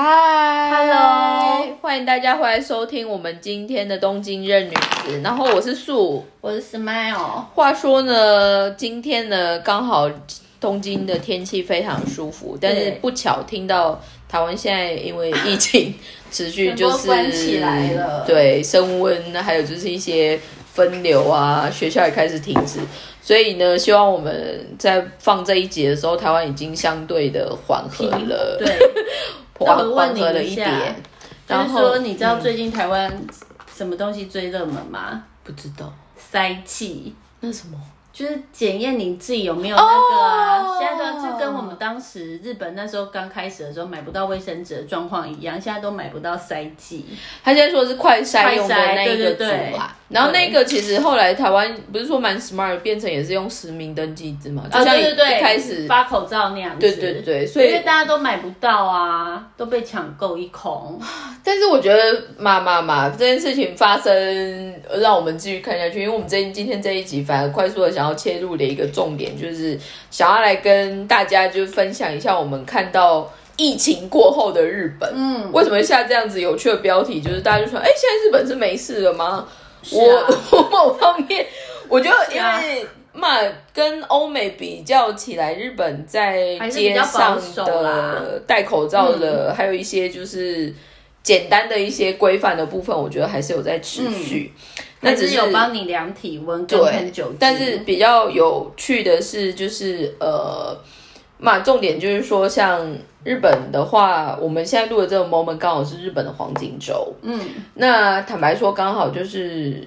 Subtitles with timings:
[0.00, 5.20] 嗨，Hello，欢迎大家回来收听我们今天的东京任女子。
[5.24, 7.46] 然后我是素，我是 Smile。
[7.52, 10.08] 话说呢，今天呢刚好
[10.60, 15.92] 东京的天气非常舒服，但是不巧听到台湾现在因为疫情
[16.30, 20.38] 持续 就是关起来了，对升温，还有就是一些
[20.74, 22.78] 分流啊，学校也开始停止。
[23.20, 28.78] 所以呢，希望我们在放这一节的时候，台湾已经相对的缓和了，对，
[29.58, 31.02] 缓缓和了一点。
[31.46, 33.10] 然后你知道最近台湾
[33.74, 35.24] 什么东西最热门吗？
[35.44, 37.14] 不知道，塞气。
[37.40, 37.78] 那什么？
[38.18, 47.06] 就是检验你自己有没有那个啊，现在都就跟我们当时日本那时候刚开始的时候买不到卫生纸的状况一样，现在都买不到筛剂。
[47.44, 49.44] 他现在说是快筛用的那一个组
[49.76, 56.80] 啊，然后那个其实后来台湾不是说蛮 smart，变成也是用实名登记制嘛，就像一开始发口罩那样子。
[56.80, 61.00] 对对对，所以因为大家都买不到啊，都被抢购一空。
[61.44, 68.07] 但是我觉得嘛嘛嘛这件事情发生，让我们继续看下去，因为我们这今天这一集反而快速的想要。
[68.14, 69.78] 切入的一个重点就是
[70.10, 77.20] 想要来跟大家就分享一下我们看到疫情过后的日本，嗯，为什么下这样子有趣的标题？
[77.20, 79.48] 就是大家就说，哎，现在日本是没事了吗？
[79.92, 80.02] 我
[80.52, 81.46] 我某方面，
[81.88, 83.36] 我觉得因为嘛，
[83.74, 90.72] 跟欧美比较起来，日本在街上的戴口罩的，还有一些就是
[91.28, 94.50] 简单的一些规范的部分，我觉得还是有在持续。
[95.02, 100.74] 那只是有帮你量体温跟喷酒精，但是比较有趣的是，就是呃，
[101.36, 107.38] 嘛，重点就是说，像日本的话，我们现在录的这个 moment 刚好是日本的黄金周，嗯，
[107.74, 109.86] 那坦白说，刚好就是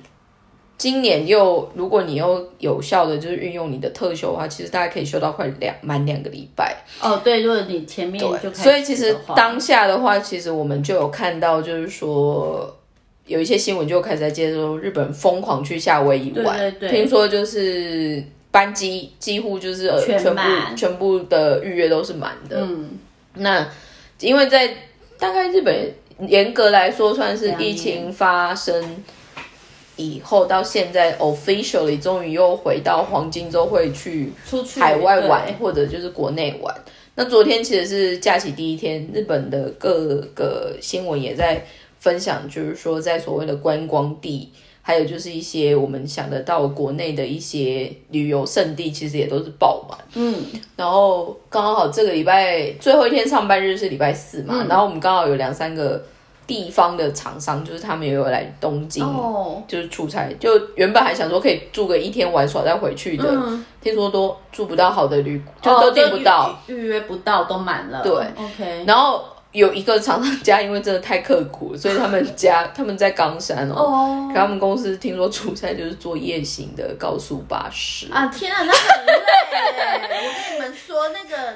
[0.81, 6.75] 今年又如果你又有效的就是运用你的特休的话，其实大家可以休到快两满两个礼拜。
[6.99, 12.75] 哦，对，如果你前面就所以其实当下的话，其实我们就有看到，就是说。
[13.27, 20.41] 有一些新闻就开始在接受日本疯狂去夏威夷玩，听说就是班机几乎就是全部
[20.75, 22.57] 全部的预约都是满的。
[22.59, 22.89] 嗯，
[23.35, 23.65] 那
[24.19, 24.67] 因为在
[25.17, 25.93] 大概日本
[26.27, 28.83] 严格来说算是疫情发生
[30.01, 36.75] 以后到现在，officially 终于又回到黄金周会去出去海外玩或者就是国内玩。
[37.15, 41.65] 那昨天其实是假期第一天，日本的各个新闻也在。
[42.01, 44.49] 分享就是说，在所谓的观光地，
[44.81, 49.99] 还有就是一些我们想得到国内的一些旅游胜地，其实也都是爆满。
[50.15, 50.33] 嗯，
[50.75, 56.03] 然后刚好这个礼拜最后一天上班日是礼拜四嘛，然后我们刚好有两三个
[56.51, 59.05] 地方的厂商，就是他们也有来东京，
[59.67, 63.25] 就是出差，就原本还想说可以住个一天玩耍再回去的，
[63.79, 68.01] 听说都住不到好的旅馆，就都订不到，预约不到都满了。
[68.03, 69.23] 对，OK，然后。
[69.53, 78.27] 有一个厂商家，因为真的太刻苦，所以他们 家他们在冈山哦，可他们公司听说出差就是坐夜行的高速巴士啊！
[78.27, 79.13] 天啊，那很累
[80.25, 81.53] 我跟你们说，那个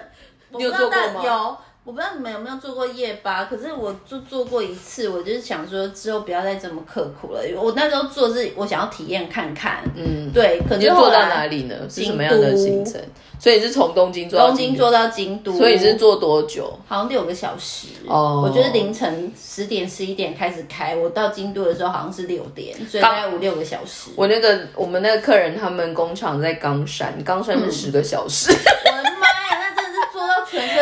[0.58, 1.24] 你有坐过吗？
[1.24, 1.58] 有。
[1.86, 7.42] 我不知道你们有没有做过夜巴，可是我就坐过一次，我就是想说之后不要再这么刻苦了。
[7.62, 10.60] 我那时候坐是我想要体验看看，嗯，对。
[10.68, 11.76] 可是坐到哪里呢？
[11.88, 13.00] 是什么样的行程？
[13.38, 16.76] 所以是从东京坐东京坐到京都，所以是坐多久？
[16.88, 17.90] 好像六个小时。
[18.08, 24.10] 哦，我觉得凌晨十点十一点开始开，我到京都的时候好像是六点，所以大概五六个小时。
[24.16, 28.52] 我那个我们那个客人他们工厂在冈山，冈山是十个小时。
[28.52, 28.85] 全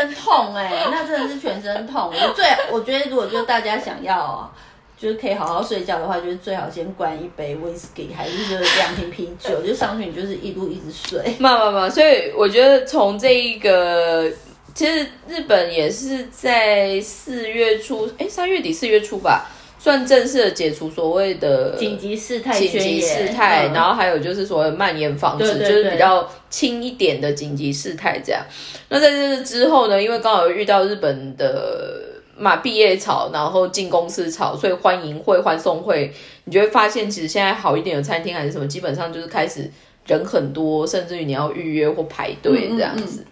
[0.03, 2.11] 身痛哎，那真的是全身痛。
[2.11, 4.51] 我最我觉得，如果就大家想要，
[4.97, 11.35] 就是可以好好睡觉的话，就是最好先灌一杯威士忌还是就是两瓶啤酒，就上去你就是一路一直睡。
[11.39, 14.29] 慢慢慢，所以我觉得从这一个，
[14.73, 19.49] 其实日本也是在四月初，哎，三月底四月初吧。
[19.83, 28.41] 算正式的解除所谓的紧急事态，紧急事态，然后还有就是所谓蔓延防止，就是比较轻一点的紧急事态这样。
[28.87, 32.01] 那在这之后呢，因为刚好遇到日本的
[32.37, 36.13] 嘛毕业潮，然后进公司潮，所以欢迎会、欢送会，
[36.45, 39.69] 你就会发现其实现在好一点的餐厅还是什么，基本上就是开始
[40.07, 43.25] 人很多，甚至于你要预约或排队这样子。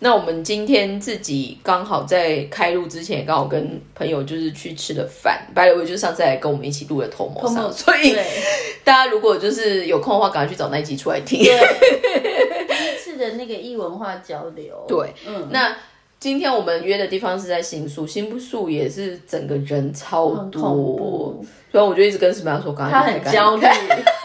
[0.00, 8.14] 那我们今天自己刚好在开录之前，刚好跟朋友就是去吃了饭，白了我就是上次来跟我们一起录的头毛上，所以
[8.84, 11.38] 大家如果就是有空的话，赶快去找那一集出来听。
[11.42, 15.74] 第一次的那个异文化交流，对，嗯，那
[16.18, 23.66] 今天我们约的地方是在新宿，新宿也是整个人超多，所以我就一直跟什么说，刚刚他很焦虑。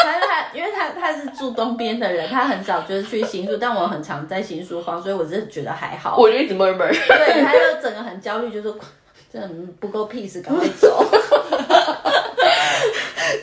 [0.54, 6.18] 因为他他是住东边的人，他很少就是去新宿，但我很常在新宿晃，所以我是觉得还好。
[6.18, 6.88] 我就一直闷闷。
[6.90, 8.76] 对，他就整个很焦虑，就说
[9.32, 9.50] 真的
[9.80, 11.06] 不够 peace，赶快走。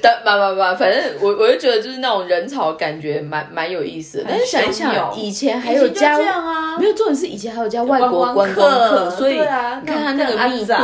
[0.03, 4.25] 但吧吧吧，反正我我就觉得就是那种人潮感觉蛮蛮有意思的。
[4.29, 9.45] 但是想一想，以前还有加这样啊，没有重点是以前还有加外国观光客，所以你
[9.87, 10.75] 看他那个密度。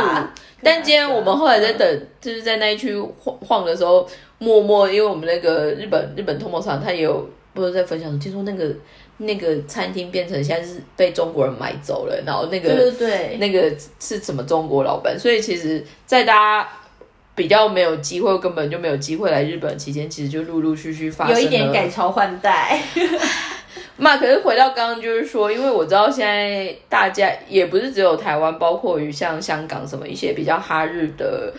[0.65, 4.07] 但今天我们后来在等，就是在那一区晃晃的时候，
[4.43, 8.69] 默默因为我们那个日本日本通贸厂，他也有不是在分享，听说那个
[9.17, 16.69] 那个餐厅变成现在是被中国人买走了，然后那个对对对，那个是什么中国老板，所以其实，在大家。
[17.35, 22.79] 比较没有机会，根本就没有机会来日本期间，其实就陆陆续续发生有一点改朝换代。
[23.97, 31.51] 那可是回到刚刚，就是说，因为我知道现在大家也不是只有台湾，包括于像香港什么一些比较哈日的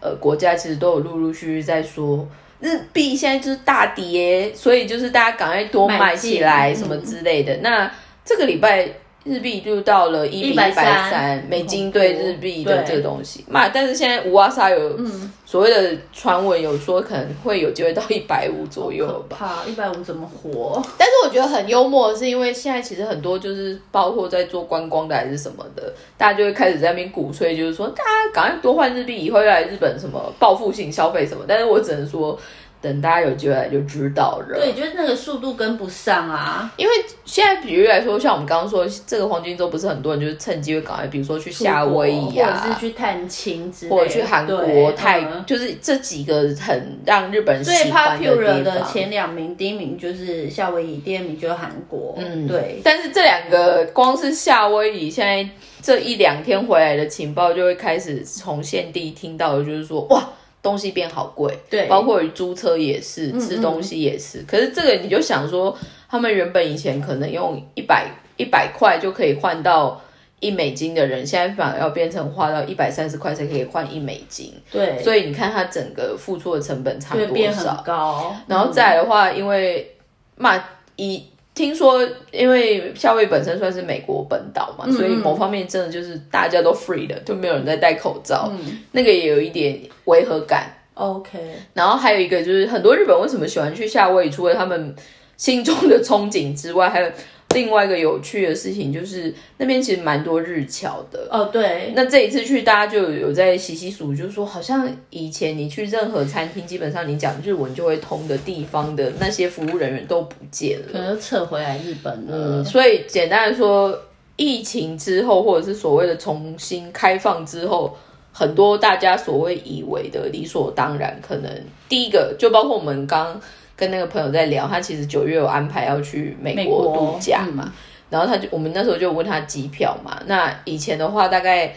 [0.00, 2.26] 呃国家，其实都有陆陆续续在说
[2.60, 7.56] 日币现在就是大跌，所以就是大家赶快多买起来什么之类的。
[7.58, 7.90] 那
[8.24, 8.88] 这个礼拜。
[9.24, 14.98] 日币就到了一比一百三，美金对日币的这个东西嘛，但是现在五阿沙有
[15.44, 19.36] 所谓的传闻，有说可能会有机会到一百五左右吧。
[19.38, 20.82] 怕一百五怎么活？
[20.96, 31.44] 但是我觉得很幽默，是因为现在其实很多就是包括在做观光的还是什么的，大家就会开始在那边鼓吹，就是说大家赶快多换日币，以后要来日本什么报复性消费什么。
[31.46, 32.38] 但是我只能说。
[32.80, 34.58] 等大家有机会来就知道了。
[34.58, 36.72] 对，就是那个速度跟不上啊。
[36.76, 36.92] 因为
[37.24, 48.86] 现在，比喻来说，像我们刚刚说，这个黄金周不是很多人就是趁机会赶快，比如说去夏威夷啊，或者是去探亲之类，或者去韩国、泰，就是这几个很让日本人喜欢的地方。
[48.90, 52.14] 前两名，第一名就是夏威夷，第二名就是韩国。
[52.16, 52.80] 嗯，对。
[52.82, 55.48] 但是这两个光是夏威夷，现在
[55.82, 60.26] 这一两天回来的情报就会开始从现地听到的，就是说哇。
[60.62, 64.44] 东西变好贵，对，包括租车也是，吃东西也是。
[64.46, 65.76] 可是这个你就想说，
[66.08, 70.00] 他们原本以前可能用一百一百块就可以换到
[70.38, 74.52] 一美金的人，现在反而要变成花到一百三十块才可以换一美金。
[74.70, 77.82] 对，所以你看他整个付出的成本差多少？
[77.84, 78.36] 高。
[78.46, 79.96] 然后再来的话，因为
[80.36, 80.62] 嘛
[80.96, 81.24] 以。
[81.60, 82.00] 听说，
[82.32, 88.50] 因为夏威夷本身算是美国本岛嘛，所以某方面真的就是大家都 free 的，就没有人在戴口罩，
[88.92, 90.72] 那个也有一点违和感。
[90.94, 91.38] OK，
[91.74, 94.30] 然后还有一个就是，很多日本为什么喜欢去夏威夷？
[94.30, 94.94] 除了他们
[95.36, 97.10] 心中的憧憬之外，还有。
[97.52, 101.44] 另外一个有趣的事情就是，那边其实蛮多日侨的哦。
[101.52, 112.62] 对，那这一次去，大家就有在洗洗数，就是说，好像以前你去任何餐厅，基本上你讲日文就会通的地方的那些服务人员都不见了，可能撤回来日本了。
[112.62, 113.98] 所以简单的说，
[114.36, 117.96] 疫情之后，或者是所谓的重新开放之后，
[118.32, 121.50] 很多大家所谓以为的理所当然，可能
[121.88, 123.40] 第一个就包括我们刚。
[123.80, 127.72] 跟那个朋友在聊，他其实九月有安排要去美国度假嘛，
[128.10, 131.72] 然后他就我们那时候就问他机票嘛，那以前的话大概。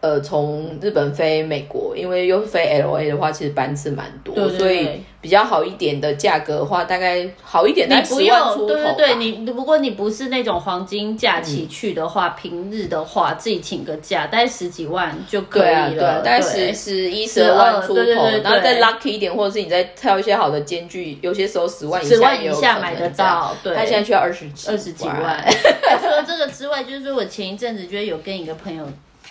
[0.00, 18.02] 呃，从日本飞美国，因为又飞 L A 的话，其实班次蛮多，所以比较好一点的价格的话，大概好一点，你不用，对对对，你如果你不是那种黄金假期去的话，平日的话自己请个假，大概十几万就可以了，大概十十一十二万出头，
[18.42, 25.42] 然后再 lucky 一点，或者是你再挑一些好的间距，有些时候十万十万以下买得到，对，他现在需要二十二十几万。
[26.02, 28.86] 除了这个之外，就是我前一阵子觉得有跟一个朋友。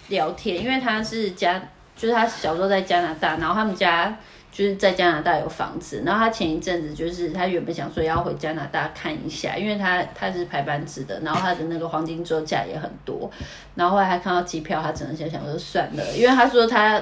[0.09, 1.57] 聊天，因为他是加，
[1.95, 4.13] 就是他小时候在加拿大，然后他们家
[4.53, 13.29] 就是在加拿大有房子，然后他前一阵子就是他原本想说要回加拿大看一下，因为他他是排班制的，然后他的那个黄金周假也很多，
[13.73, 17.01] 然后后来他看到机票，他只能想想说算了，因为他说他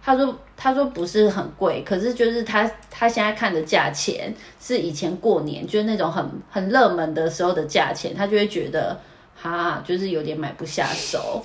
[0.00, 8.96] 他说他说不是很贵，可是就是他他现在看的价钱是以前过年就是那种很很热门的时候的价钱，他就会觉得
[9.34, 11.44] 哈就是有点买不下手。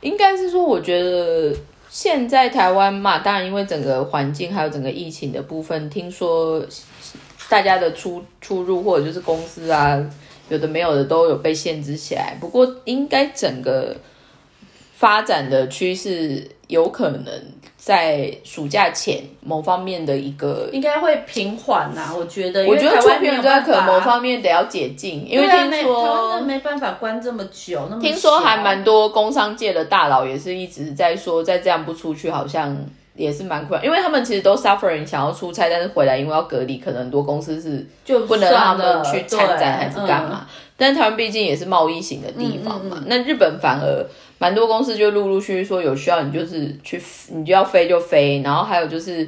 [0.00, 1.54] 应该是说，我觉得
[1.94, 6.64] 现在台湾嘛，当然因为整个环境还有整个疫情的部分，听说
[7.50, 10.02] 大家的出出入或者就是公司啊，
[10.48, 12.34] 有的没有的都有被限制起来。
[12.40, 13.94] 不过，应该整个
[15.02, 17.24] 发展的趋势有可能。
[17.82, 22.64] 在暑假前某方面的一个应该会平缓呐，我觉得。
[22.64, 27.88] 我觉得出片应该可能某方面得要解禁，因为听说没办法关这么久。
[27.90, 32.76] 那么听说还蛮多工商界的大佬也是一直在说，再这样不出去好像
[33.16, 40.46] 也是蛮困难，因为他们其实都 suffering 想要出差，但是回来因为要隔离，可能很多公司是就不能让他们去参展还是干嘛。
[40.76, 44.06] 但台湾毕竟也是贸易型的地方嘛，那日本反而。
[44.42, 47.00] 蛮多公司就陆陆续续说有需要你就是去，
[47.32, 48.42] 你就要飞就飞。
[48.44, 49.24] 然后还有就是，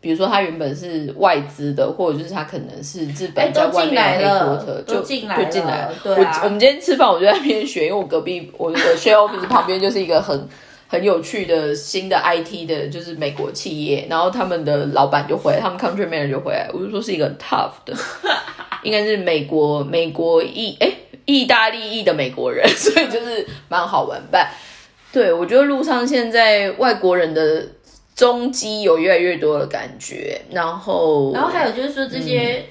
[0.00, 5.94] 比如说他原本是外资的，或者就是他可能是日本在外面的黑锅就进来就进来了。
[6.04, 10.48] 我我们今天吃饭，我就在那边学，因为我隔壁 我的 share office 旁边就是一个很
[10.88, 17.94] 很有趣的新的 IT 的，就是美国企业，然后他们的老板就回来，他们 country manager 就回来，我就说是一个很 tough 的，
[18.82, 20.90] 应该是美国美国一哎
[21.26, 24.50] 意大利裔的美国人， 所以就是蛮好玩吧。
[25.12, 27.66] 对我觉得路上现在外国人的
[28.14, 32.64] 踪迹有越来越多的感觉，然后然后还有就是说这些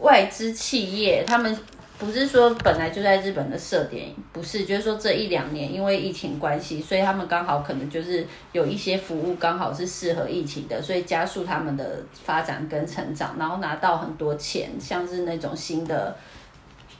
[0.00, 1.56] 外资企业，他们
[1.98, 16.16] 不是说本来就在日本的设点，不是，就是说这一两年因为疫情关系，所以他们刚好可能就是有一些服务刚好是适合疫情的，所以加速他们的发展跟成长，然后拿到很多钱，像是那种新的。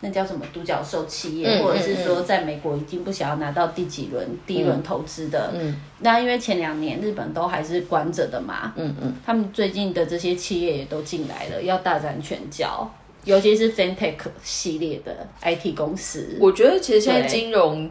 [0.05, 5.77] 那叫什么独角兽企业，嗯或者是说在美国已经不想要拿到第几轮、第一轮投资的，嗯。
[6.01, 12.91] 那因为前两年日本都还是关着的嘛，嗯嗯，他们最近的这些企业也都进来了，要大展拳脚，
[13.25, 16.37] 尤其是 FinTech 系列的 IT 公司。
[16.41, 17.89] 我觉得其实现在金融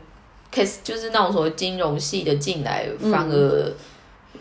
[0.53, 3.09] case 就是那种所谓金融系的进来，嗯。
[3.09, 3.73] 反而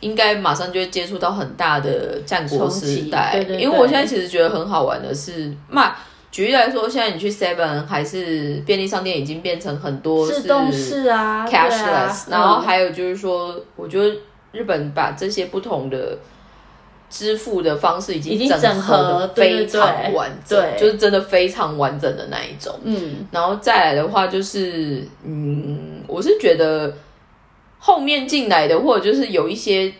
[0.01, 3.33] 应该马上就会接触到很大的战国时代。
[3.33, 3.63] 冲击对对对。
[3.63, 5.95] 因为我现在其实觉得很好玩的是，卖
[6.31, 14.15] 举例来说，现在你去 Seven 还是便利商店，已经变成很多是动式啊 cashless，、啊然后嗯还有就是说，我觉得
[14.53, 16.17] 日本把这些不同的。
[17.13, 22.73] 支付的方式已经整整合非常对完整，对就是真的非常完整的那一种。
[22.85, 26.95] 嗯，然后再来的话，就是嗯，我是觉得
[27.81, 29.93] 后面进来的，或者就是有一些。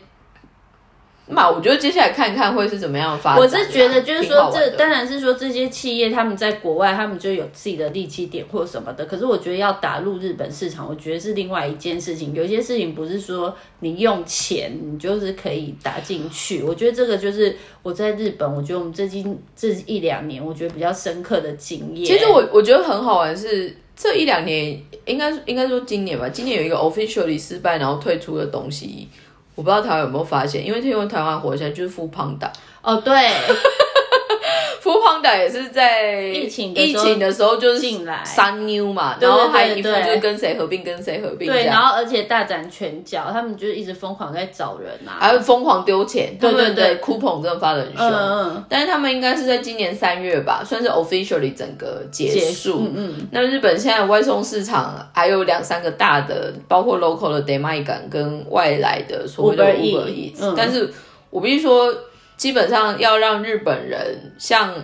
[1.31, 3.37] 嘛，我觉得接下来看看会是怎么样的发。
[3.37, 9.07] 我是觉得就是说这，当然是说这些企业他们在国外，他们就有自己的利基点或什么的。
[9.07, 12.35] 可是我觉得要打入日本市场，我觉得是另外一件事情。
[12.35, 16.63] 有些事情不是说你用钱你就是可以打进去。
[16.63, 22.05] 我觉得这个就是我在日本，我觉得我们最近这一两年，我觉得比较深刻的经验。
[22.05, 29.09] 其实我我觉得很好玩是这一两年，应该应该说今年吧，今年有一个 officially 失败然后退出的东西，
[29.61, 32.51] 我不知道台湾有没有发现，因为听说台湾活下来就是富胖达，
[32.81, 33.13] 哦，对，
[34.81, 38.23] 富邦达也是在疫情的疫时候情的时候就是进来。
[38.25, 45.21] 三妞嘛，然后还对对对一副就是跟谁合并跟谁合并对，然后而且大展拳脚，他们就是一直疯狂在找人啊。
[45.21, 48.11] 还会疯狂丢钱，对对的 coupon 真的发的很凶。
[48.11, 52.71] 嗯嗯但是他们应该是在今年三月吧，算是 officially 整个结结束。
[52.71, 60.55] 束，嗯嗯，那日本现在外送市场还有两三个大的，包括 local 的 Demae 感跟外来的所谓的 Uber 嗯。
[60.57, 60.93] 但是
[61.31, 61.93] 我必须说，
[62.41, 64.75] 基本上要让日本人像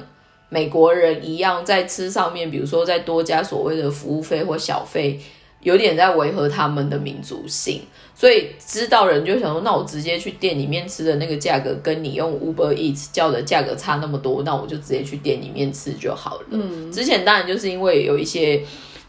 [0.50, 5.18] 美国人一样在吃上面，比如说再多加所谓的服务费或小费，
[5.62, 7.80] 有点在违和他们的民族性。
[8.14, 16.46] 所以知道人就想说，那我直接去店里面吃的那个价格，跟你用 Uber Eats 叫的价格差那么多，那我就直接去店里面吃就好了。
[16.50, 18.62] 嗯，之前当然就是因为有一些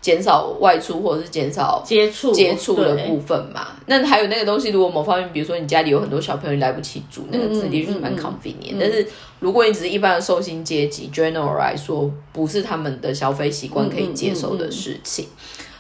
[0.08, 3.68] 减少外出或者是减少接触接触的部分嘛。
[3.88, 9.06] 那还有那个东西，如果某方面，比如说你家里有很多小朋友你来不及煮，那个自己就是蛮 convenient、但是
[9.42, 15.28] 如果你只是一般的寿星阶级，general 来说，不是他们的消费习惯可以接受的事情。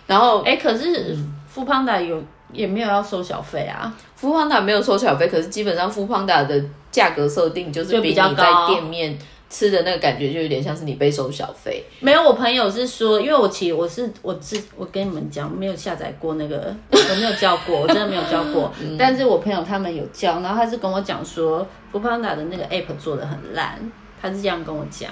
[0.06, 1.18] 然后哎、可是
[1.48, 9.18] 富胖达有也没有要收小费啊，富胖达没有收小费，可是基本上富胖达的价格设定就是比比你在店面
[9.50, 11.84] 吃的那个感觉，就有点像是你被收小费。
[12.00, 12.22] 没有。
[12.22, 18.72] 我朋友是说，因为我其实我是我自我跟你们讲，没有下载过那个，我没有教过，我真的没有教过。
[18.82, 23.80] 嗯但是我朋友他们有教，然后他是跟我讲说，富胖达的那个 app 做的很烂，
[24.22, 25.10] 他是这样跟我讲。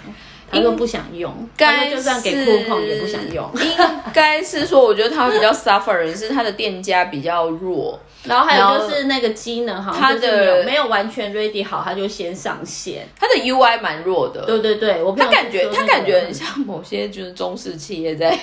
[0.52, 3.50] 他说不想用，他该就算给是 coupon 也不想用。
[3.56, 8.00] 应该是说，我觉得他比较 suffer 人是他的店家比较弱。
[8.24, 13.08] 然后还有就是那个机能好它像就是没有的没有完全 ready 好，他就先上线。
[13.20, 18.36] 他的 UI 蛮弱的，对对对，我他感觉他感觉很像某些就是中式企业在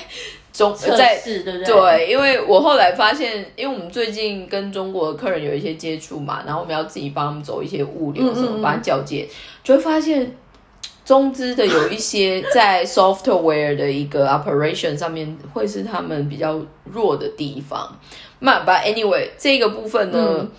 [0.53, 1.67] 中测在试，对不对？
[1.67, 9.27] 对，因为我后来发现，因为我们最近跟中国的客人有一些接触嘛，然后我们要自己帮他们走一些物流什么，嗯嗯嗯帮他交接，
[9.65, 10.33] 就会发现
[11.05, 17.99] 中资的有一些在 software 的一个 operation 上面会是他们比较弱的地方。
[18.41, 20.19] 那 but anyway 这个部分呢？
[20.41, 20.51] 嗯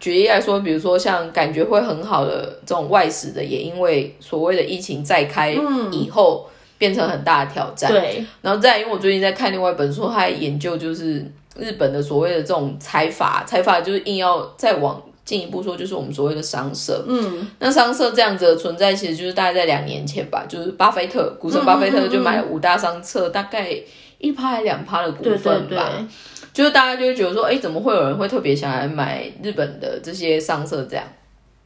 [0.00, 5.50] 举例来说，比如说像感觉会很好的这种外食的，也因为所谓的疫情再开
[5.90, 7.90] 以后，变成很大的挑战。
[7.90, 17.04] 对，然后再因为我最近在看另外一本书，它还研究就是日本的所谓的这种财阀，财阀就是硬要再往进一步说，就是我们所谓的商社。
[17.06, 23.68] 嗯，那商社这样子的存在，其实就是大概在两年前吧，就是巴菲特，股神巴菲特就买了五大商社，大概
[24.16, 25.92] 一趴还两趴的股份吧。
[25.98, 26.06] 对，
[26.54, 31.04] 就是大家就会觉得说，哎，怎么会有人会特别想来买日本的这些商社这样？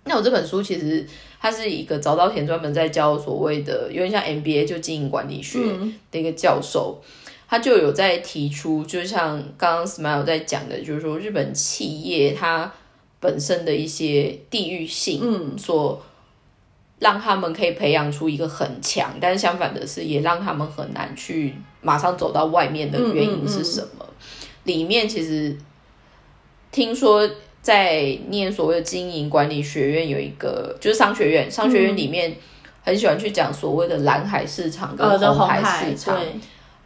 [0.07, 1.07] 那我这本书其实
[1.40, 5.61] 它是一个早稻田专门在教所谓的有点像 MBA 就经营管理学
[6.11, 7.00] 的一个教授，
[7.49, 12.73] 他就有在提出，就像刚刚 Smile 在讲的，就是说日本企业它
[13.22, 16.02] 本身的一些地域性，嗯，所
[16.98, 24.04] 让他们可以培养出一个很强，但是相反的是，也让他们很难去马上走到外面的原因是什么？
[24.64, 25.56] 里面其实
[26.72, 32.36] 听说在念所谓的经营管理学院有一个，就是商学院，商学院里面
[32.82, 36.20] 很喜欢去讲所谓的蓝海市场跟红海市场。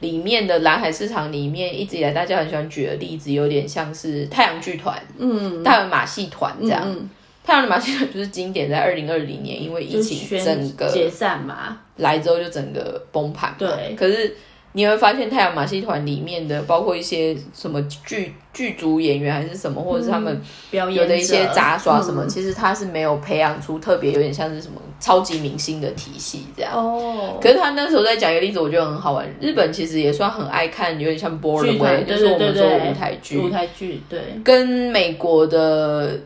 [0.01, 7.09] 里面的蓝海市场里面，一直以来大家很喜欢举的例子，有点像是太阳剧团，嗯，太阳马戏团这样。
[7.45, 13.55] 太阳的马戏团就是经典，在二零二零年因为疫情整个解散嘛，来之后就整个崩盘。
[13.59, 14.37] 对，可是。
[14.77, 20.39] 你会发现太阳马戏团里面的，包括一些什么剧剧组演员还是什么，或者是他们
[20.71, 26.75] 有的一些杂耍什么，其实他是没有培养出特别有点像是什么超级明星的体系这样。
[26.75, 27.39] 哦。
[27.41, 29.27] 可是他那时候在讲一个例子，我觉得很好玩。
[29.41, 31.41] 日本其实也算很爱看，有点像。
[31.41, 33.39] 對，就是我们说舞台剧。
[33.39, 34.21] 舞台剧对。
[34.45, 36.21] 跟美国的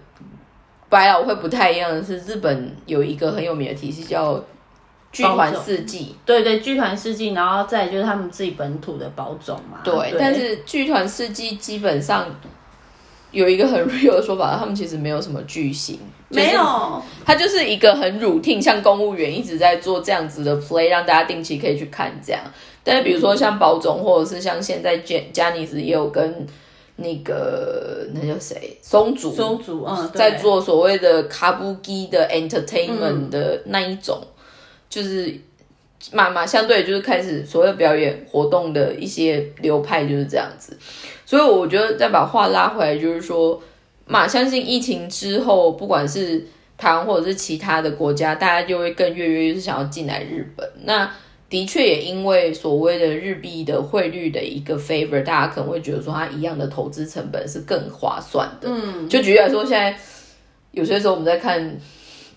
[0.88, 4.44] 百老汇不太一样的是，日本有一个很有名的体系叫。
[5.12, 9.80] 剧团四季，对对，剧团四季，然后再就是他们自己本土的保种嘛。
[9.82, 12.26] 对，但是剧团四季基本上
[13.32, 15.98] 有一个很 real 的说法，他们其实没有什么巨星，
[16.28, 22.40] 没有，他就是一个很 routine，像公务员一直在做这样子的 play，让大家定期可以去看这样。
[22.84, 26.46] 但是比如说像保总，或者是像现在 Jan Janice 也有跟
[26.96, 34.22] 那个那叫谁松竹松竹嗯，在做所谓的卡布基的 entertainment 的那一种。
[34.90, 35.32] 就是
[36.12, 40.76] 慢慢相对就是开始所谓表演活动的一些流派就是这样子，
[41.24, 43.62] 所以我觉得再把话拉回来，就是说
[44.06, 46.44] 嘛，相信疫情之后，不管是
[46.76, 50.68] 台湾或者是其他的国家，大家就会更跃跃是想要进来日本。
[50.82, 51.08] 那
[51.48, 58.68] 的确也因为所谓的日币的汇率的一个 favor，大家可能会觉得说它一样的投资成本是更划算的。
[58.68, 59.96] 嗯，就举例来说，现在
[60.72, 61.78] 有些时候我们在看。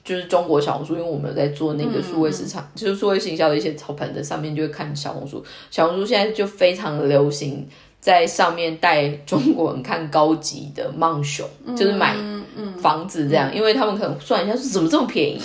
[0.04, 5.44] 就是中国小红书，因为我们有在做那个数位市场，就是数位行销的一些操盘的上面就会看小红书。
[5.72, 7.68] 小红书现在就非常流行
[8.00, 12.16] 在上面带中国人看高级的梦熊，就是买
[12.82, 15.42] 房子这样，因为他们可能算一下是怎么这么便宜，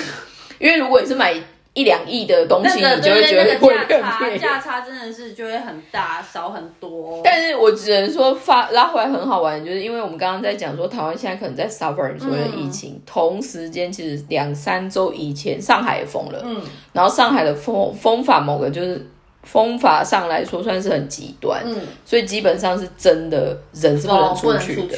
[0.59, 1.35] 因为如果你是买。
[1.79, 4.39] 一两亿的东西，你就会觉得会更便宜。
[4.39, 7.21] 价差真的是就会很大，少很多。
[7.23, 16.61] 但是我只能说发拉回来很好玩，就是因为我们刚刚在讲说台湾现在可能在 suffer 所谓的疫情，同时间其实两三周以前上海也封了，嗯，
[16.93, 19.07] 然后上海的封封法某个就是
[19.51, 24.97] 封法上来说算是很极端，嗯，所以基本上是真的人是不能出去的。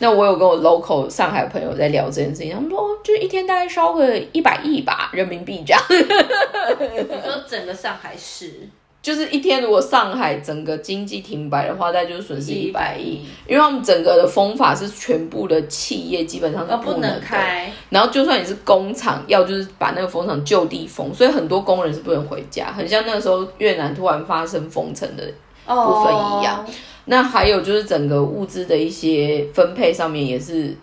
[0.00, 5.80] 那我有跟我 local 上海朋友在聊这件事情，他们说就一天大概烧个一百亿吧人民币这样。
[5.88, 8.68] 你说整个上海市，
[9.04, 25.22] 就是一天如果上海整个经济停摆的话，大概就是损失一百亿，因为他们整个的封法是全部的企业基本上都不能开，然后就算你是工厂，要就是把那个工厂就地封，所以很多工人是不能回家，很像那个时候越南突然发生封城的
[25.66, 26.64] 部分一样。
[27.04, 30.74] 那还有就是整个物资的一些分配上面也是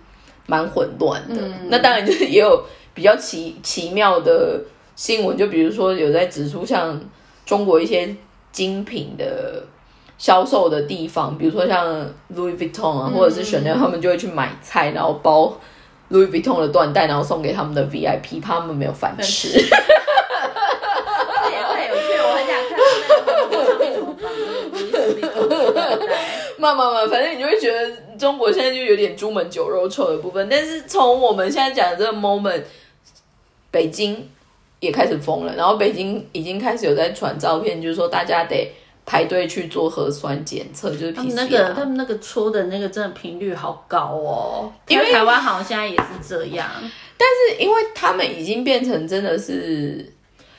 [0.45, 1.41] 蛮混乱的。
[1.69, 4.61] 那当然就是也有比较奇奇妙的
[4.95, 7.01] 新闻，就比如说有在指出像
[7.45, 8.15] 中国一些
[8.51, 9.63] 精品的
[10.17, 11.85] 销售的地方，比如说像
[12.35, 15.57] Louis Vuitton 啊，或者是 Chanel，他们就会去买菜，然后包
[16.11, 19.49] Louis Vuitton 的缎带，然后送给他们的 VIP，怕他们没有饭吃。
[26.59, 30.47] 慢慢慢，反正你就会觉得中国现在就有点猪门酒肉臭的部分。
[30.47, 32.61] 但是从我们现在讲的这个 moment，
[33.71, 34.29] 北京
[34.81, 38.69] 也开始封了，然后北京已经开始有在传照片，就是说大家得
[39.05, 44.69] 排队去做核酸检测，就是他们那个他们那个戳的那个真的频率好高哦。
[44.89, 46.67] 因为台湾好像现在也是这样，
[47.17, 50.13] 但是因为他们已经变成真的是。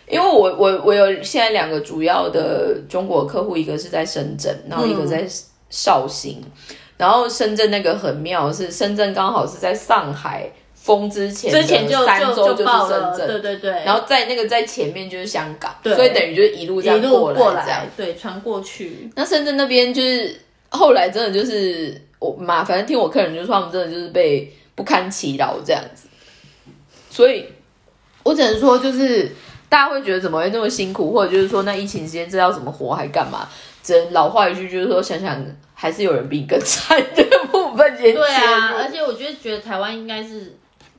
[0.08, 5.26] 因为我我我有现在两个主要的中国客户，一个是在深圳，然后一个在
[5.70, 6.42] 绍兴。
[6.98, 10.50] 然后深圳那个很妙，是深圳刚好是在上海
[10.82, 13.70] 封之前之前就三周就是深圳，对对对。
[13.84, 19.10] 然后在那个在前面就是香港，所以等于就是一路这样过来，这样对传过去。
[19.14, 20.40] 那深圳那边就是
[20.70, 26.08] 后来真的就是我妈，反正听我客人就说他们真的就是被不堪其扰这样子。
[27.10, 27.46] 所以
[28.22, 29.30] 我只能说就是。
[29.72, 33.48] 大家会觉得怎么会那么辛苦，或者就是说那疫情时间这要怎么活还干嘛？
[33.82, 35.42] 只能老话一句，就是说想想
[35.72, 37.96] 还是有人比你更惨的部分。
[37.96, 40.54] 对啊，而且我觉得觉得台湾应该是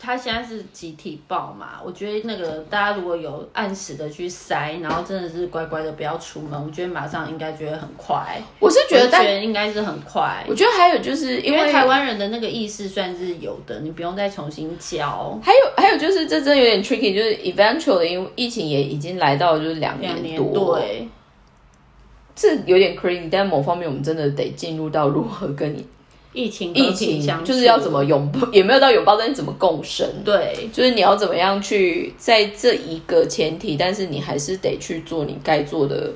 [0.06, 8.38] 他现在是集体爆嘛，我觉得那个大家如果有按时的去塞，然后真的是乖乖的不要出门，我觉得马上应该觉得很快。
[8.60, 10.44] 我是觉得，觉得应该是很快。
[10.50, 15.39] 我觉得还有就是因为台湾人的那个意识算是有的，你不用再重新教。
[15.42, 21.08] 还有还有就是这真有点 tricky，就是 eventually 因为疫情也已经来到就是两年多，对，
[22.36, 23.30] 这有点 crazy。
[23.32, 25.88] 但某方面我们真的得进入到如何跟你。
[26.34, 30.08] 疫情疫情就是要怎么拥抱，也没有到拥抱，但是怎么共生？
[30.26, 36.12] 对，就是你要怎么样去在这一个前提，但是你还是得去做你该做的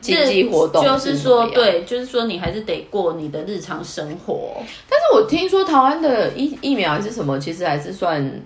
[0.00, 0.84] 经济活动。
[0.84, 4.52] 就是说，对，就是说你还是得过你的日常生活。
[4.88, 8.42] 但是我听说台湾的疫疫苗还是什么，其实还是算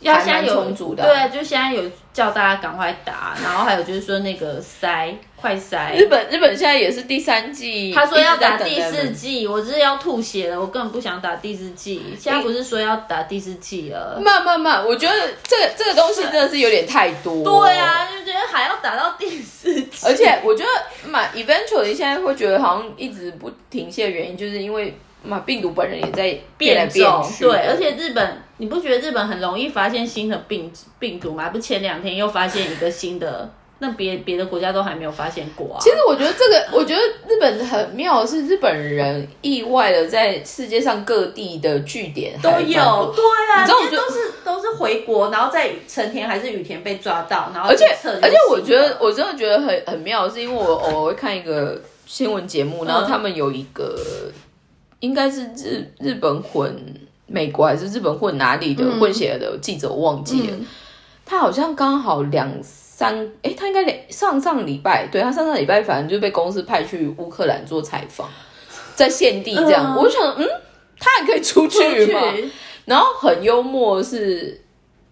[0.00, 1.02] 要现在有充足的。
[1.02, 5.14] 对，就现在有叫大家赶快打，然后还有就是说那个塞。
[5.40, 5.94] 快塞！
[5.94, 12.02] 日本日本现在也是第三季，他说要打第四季，我真是要吐血了，我根本不想打第四季。
[12.18, 14.20] 现在不是说要打第四季了？
[14.20, 17.44] 慢慢慢，我觉得这个这个东西真的是有点太多。
[17.44, 19.88] 对啊，就觉得还要打到第四季。
[20.04, 27.44] 而且我觉得嘛，eventually 现在会觉得好像一直不停歇的原因，就是因为嘛，病毒本人也在变来变去。
[27.44, 31.48] 对，而且日本，你不觉得日本很容易发现新的病病毒吗？
[31.50, 33.50] 不，前两天又发现一个新的。
[33.80, 35.78] 那别别的国家都还没有发现过啊！
[35.80, 47.86] 其实我觉得这个， 我觉得日本很妙的是，日本人意外的在世界上各地的据点都有，对啊，你知道，都是都是回国，然后在成田还是羽田被抓到，然后而且
[48.20, 53.96] 而且我觉得我真的觉得很很妙，是因为我偶尔会看一个新闻节目，然后他们有一个
[55.00, 56.76] 应该是日日本混
[57.26, 60.56] 美国还是日本混哪里的混血的记者，我忘记了，
[61.24, 62.50] 他好像刚好两。
[62.98, 68.28] 三哎，他应该两上上礼拜，对他上上礼拜反正就被公司派去乌克兰做采访，
[68.96, 69.94] 在现地这样。
[69.96, 70.44] 我想，嗯，
[70.98, 72.20] 他还可以出去吗？
[72.86, 74.60] 然后很幽默是，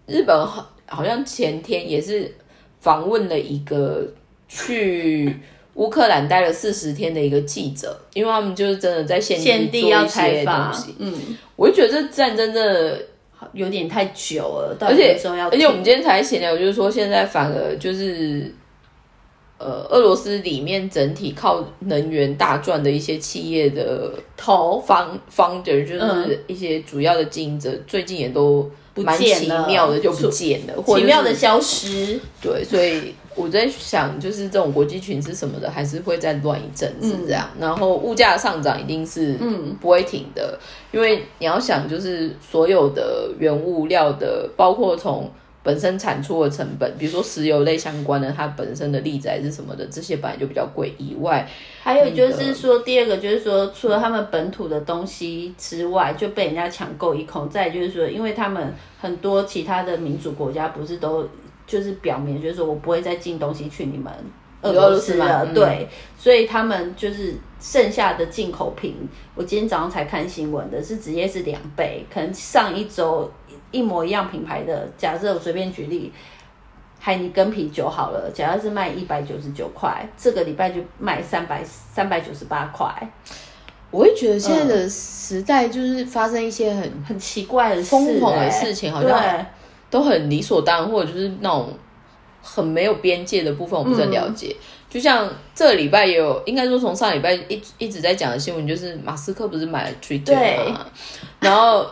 [0.05, 2.29] 日本好好像前天也是
[2.81, 4.05] 访问了一个
[4.49, 5.39] 去
[5.77, 10.71] 乌克兰待了四十天的一个记者，因为他们就是真的在现地要采访。
[10.99, 11.13] 嗯，
[11.55, 13.01] 我就觉得这战争真的。
[13.53, 15.15] 有点太久了，而且
[15.51, 18.51] 而且我们今天才闲聊，就是说现在反而就是，
[19.59, 28.67] 呃，俄罗斯里面整体靠能源大赚的一些企业的头方 founder，就是一些主要的经营者，最近也都
[29.03, 32.19] 蛮奇妙的就不见了，或奇妙的消失。
[32.41, 33.13] 对，所以。
[33.37, 37.47] 我在想，就是这种国际群是什么的，还是会再乱一阵子这样。
[37.59, 39.37] 然后物价上涨一定是
[39.79, 40.59] 不会停的，
[40.91, 45.29] 因为你要想，就是所有的原物料的，包括从
[45.63, 50.93] 本身产出的成本，比如说石油类相关的，它本身的利载是什么的，这些本来就比较贵。
[50.97, 51.47] 以外，
[51.81, 57.49] 还有就是说，第二个就是说，除了他们本土的东西之外，就被人家抢购一空。
[57.49, 61.27] 再就是说，因为他们很多其他的民主国家不是都。
[61.67, 64.09] 就是表明，就是说我不会再进东西去你们
[64.61, 65.85] 俄罗斯了，对，
[66.17, 68.95] 所以他们就是剩下的进口品，
[69.35, 73.29] 我今天早上才看新闻的，是直接是两倍，可能上一周
[73.71, 76.11] 一模一样品牌的，假设我随便举例，
[76.99, 82.85] 海尼根啤酒好了，假设是卖一百九十九块，这个礼拜就卖三百三百九十八块，
[83.91, 89.45] 我会觉得现在的时代就是发生一些很很奇怪的疯狂的事情，好像。
[89.89, 91.73] 都很理所当然，或者就是那种
[92.41, 94.53] 很没有边界的部分，我不是很了解。
[94.89, 95.25] 就像
[95.55, 100.85] 这个礼拜也有，应该说从上礼拜一一直在讲的新闻，就是马斯克不是买了 Twitter 嘛，
[101.39, 101.89] 然后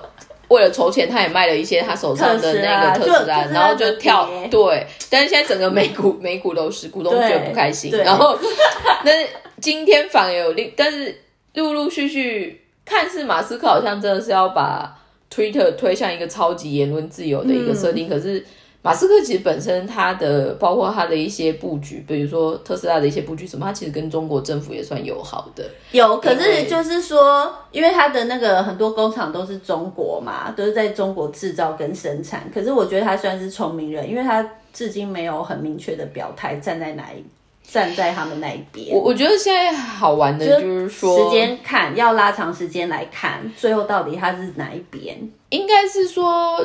[0.50, 4.86] 为了筹钱，他也卖了一些他手上的那个特斯拉，然后就跳对。
[5.10, 8.38] 但是现在整个美股美股都是股东觉得不开心，然后
[9.04, 9.12] 那
[9.60, 11.22] 今天反而有另，但是
[11.54, 15.00] 陆陆续续看似马斯克好像真的是要把。
[15.28, 18.46] Twitter 推向一个超级言论自由的一个设定，可是
[18.86, 25.64] 马斯克其实本身他的包括他的一些布局，比如说特斯拉的一些布局什么，他其实跟中国政府也算友好的。
[25.90, 32.48] 有，可是就是说，因为他的那个很多工厂都是中国嘛，都是在中国制造跟生产。
[32.54, 37.26] 可是我觉得他算是聪明人，因为他至今没有很明确的表态站在哪一。
[37.68, 45.18] 站在他们那一边，我我觉得现在好玩的就是说，时间看要拉长时间来看，最后到底他是哪一边？
[45.50, 46.64] 应该是说，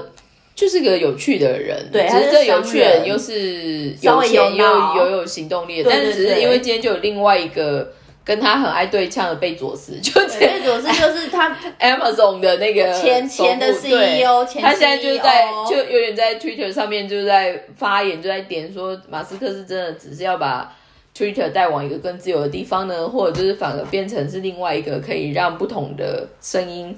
[0.61, 7.91] 就是个有趣的人，对，只是这有趣人又是有钱又有有行动力，但是只是因为今天就有另外一个
[8.23, 20.77] 跟他很爱对呛的贝佐斯，就贝佐斯就是他 Amazon 的那个前前的 CEO，他现在就是在就有点在 Twitter 上面就是在发言，就在点说马斯克是真的只是要把。
[21.13, 26.97] Twitter 带往一个更自由的地方呢，或者就是反而变成是另外一个可以让不同的声音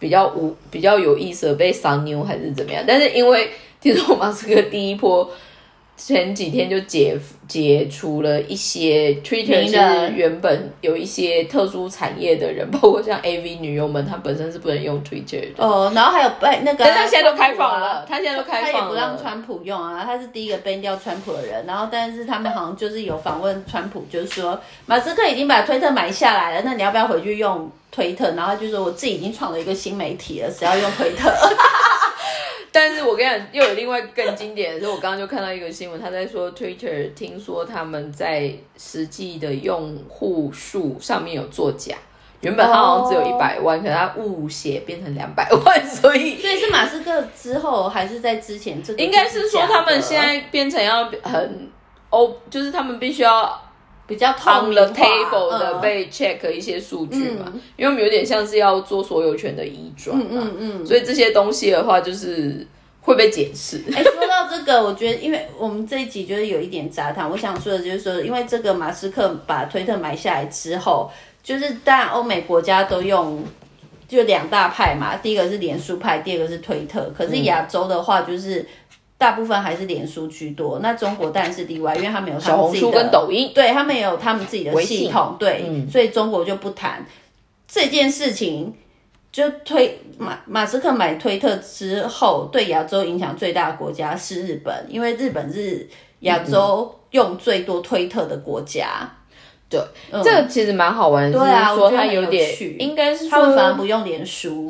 [0.00, 2.82] 比较无比较有意思的被三妞还是怎么样？
[2.84, 5.30] 但是因为听说马斯克第一波
[6.02, 7.14] 前几天就解
[7.46, 15.62] 解除了一些 Twitter 是原本有一些特殊产业的人，包括像 AV 女优们，她本身是不能用 Twitter 的。
[15.62, 19.10] 哦，然后还有被那个啊，但他现在都开放了，他现在都开放了他也放不让。
[19.20, 21.66] 川普用啊，他是第一个 ban 掉川普的人。
[21.66, 28.30] 然后，但是他们好像就是有访问川普，就是说马斯克已经把推特买下来了，那你要不要回去用推特？
[28.34, 31.30] 然后他就说我自己已经创了一个新媒体了，谁要用推特？
[32.72, 41.96] 但是我跟你讲，又有另外更经典的是，我刚刚就看到一个新闻，他在说 Twitter 听说他们在实际的用户数上面有作假，
[42.40, 48.82] 原本他好像只有哦一百万，可是他误写变成两百万，所以所以是马斯克之后还是在之前？
[48.82, 51.68] 这个应该是说他们现在变成要很
[52.10, 53.60] 哦，就是他们必须要
[54.10, 62.66] 比较透 on the table 的嗯被 check 一些数据嘛，嗯因为我们有点像是要做所有权的移转嘛，嗯嗯所以这些东西的话就是
[63.00, 63.80] 会被检视。
[63.94, 71.08] 哎、说到这个，我觉得，因为我们这一集就是有一点杂谈，我想说的就是说，因为这个马斯克把推特买下来之后，
[71.42, 73.44] 就是当然欧美国家都用。
[74.10, 77.12] 就两大派嘛，第一个是脸书派，第二个是推特。
[77.16, 78.66] 可是亚洲的话，就是
[79.20, 80.78] 大部分还是脸书居多。
[80.78, 87.04] 那中国当然是例外，因为他们有他小红书们自己的跟抖音，对他们也有他们自己的系统，对，嗯所以中国就不谈
[87.68, 88.74] 这件事情。
[89.32, 95.88] 就推马马斯克买推特之后，对亚洲影响最大的国家是日本，因为日本是
[96.20, 99.08] 亚洲用最多推特的国家。
[99.68, 99.80] 对，
[100.10, 104.68] 嗯这个其实蛮好玩的，对啊就是说我觉得很有它有点趣，应该是他们反而，不用脸书，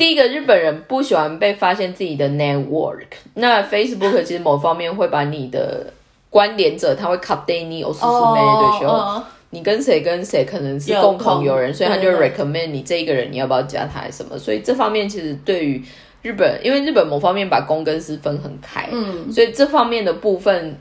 [0.00, 5.92] 第一个日本人不喜欢被发现自己的 network，那 Facebook 其实某方面会把你的
[6.30, 15.84] 关联者，他会 update 你有四十妹的时候，哦你跟谁跟谁可能是共同同友人，所以他就 recommend 你这一个人你要不要加他什么，所以这方面其实对于
[16.22, 20.74] 日本，因为日本某方面把公跟私分很开，嗯，所以这方面的部分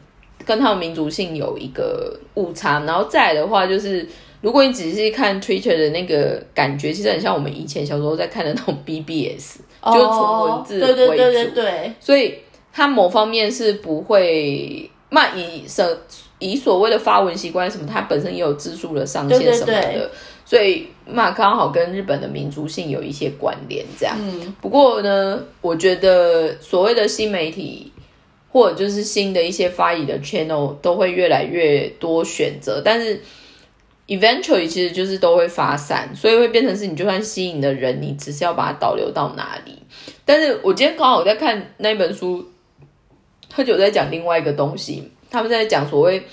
[0.45, 4.08] 跟他们民族性有一个误差，然后再来的话就是。
[4.41, 10.86] 如果你仔细看 Twitter 的那个感觉，其实很像我们以前小时候在看的那种 BBS，就是纯文字为主。
[10.86, 12.36] 哦对对对对对，所以
[12.71, 15.97] 它某方面是不会，那以什
[16.39, 20.10] 以所谓的发文习惯什么，它本身也有字数的上限什么的，对
[20.45, 24.15] 所以那刚好跟日本的民族性有一些关联，这样。
[24.19, 27.91] 嗯，不过呢，我觉得所谓的新媒体。
[28.52, 33.21] 或者就是新的一些发语的 channel 都会越来越多选择，但是
[34.10, 39.78] eventually 其实就是都会发散，所以会变成是你就算吸引的人，你只是要把它导流到哪里。
[40.26, 42.43] 但是我今天刚好在看那本书，
[43.48, 46.24] 他就有在讲另外一个东西，他们在讲所谓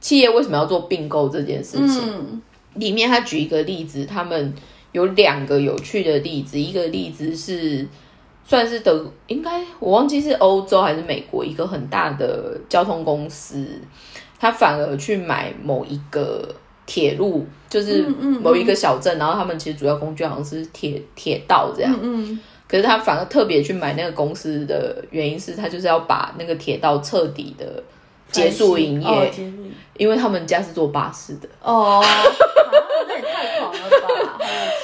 [0.00, 2.02] 企业为什么要做并购这件事情。
[2.02, 2.42] 嗯，
[2.74, 4.54] 里面他举一个例子，他们
[4.92, 7.86] 有两个有趣的例子，一个例子是
[8.42, 13.66] 算是德，应该我忘记是欧洲还是美国一个很大的交通公司，
[14.38, 16.54] 他反而去买某一个
[16.88, 27.82] 铁路，就是嗯嗯某一个小镇，然后他们其实主要工具好像是铁铁道这样，嗯，可是他反而特别去买那个公司的原因是他就是要把那个铁道彻底的
[28.32, 31.48] 结束营业，哦结束营业，因为他们家是坐巴士的。
[31.62, 32.08] 哦，啊
[33.06, 34.24] 那也太狂了吧，好有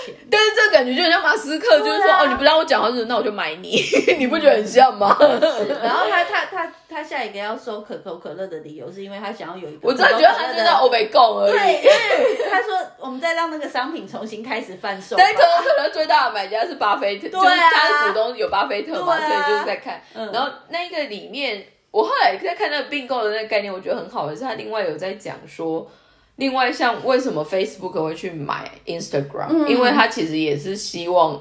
[0.04, 0.14] 钱。
[0.30, 3.80] 但是这感觉就很像马斯克，就是说、啊哦，你不让我讲话，就是那我就买你，
[4.18, 5.16] 你不觉得很像吗？
[5.80, 11.76] 然后他他他他下一个要收可口可乐的理由，是因为他想要有一个我真的觉得他真的欧美共而对，已。
[11.76, 20.02] 因为他说我们再让那个商品重新开始贩售可口可乐最大的买家是巴菲特，就是啊他的股东有巴菲特嘛，啊所以就是在看。
[20.14, 25.88] 嗯然后那个里面，我后来在看那个并购的那个概念，我觉得很好的是，他另外有在讲说。
[26.36, 31.40] 另外，像为什么 Facebook 会去买 Instagram？、嗯因为他其实也是希望，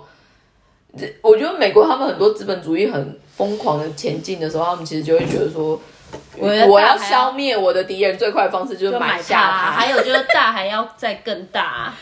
[1.22, 5.80] 我觉得美国他们很多资本主义很疯狂的前进的时候，他们其实就会觉得说，
[6.38, 11.94] 我我要消灭我的敌人最快的方式就是买下它，还有就是大还要再更大。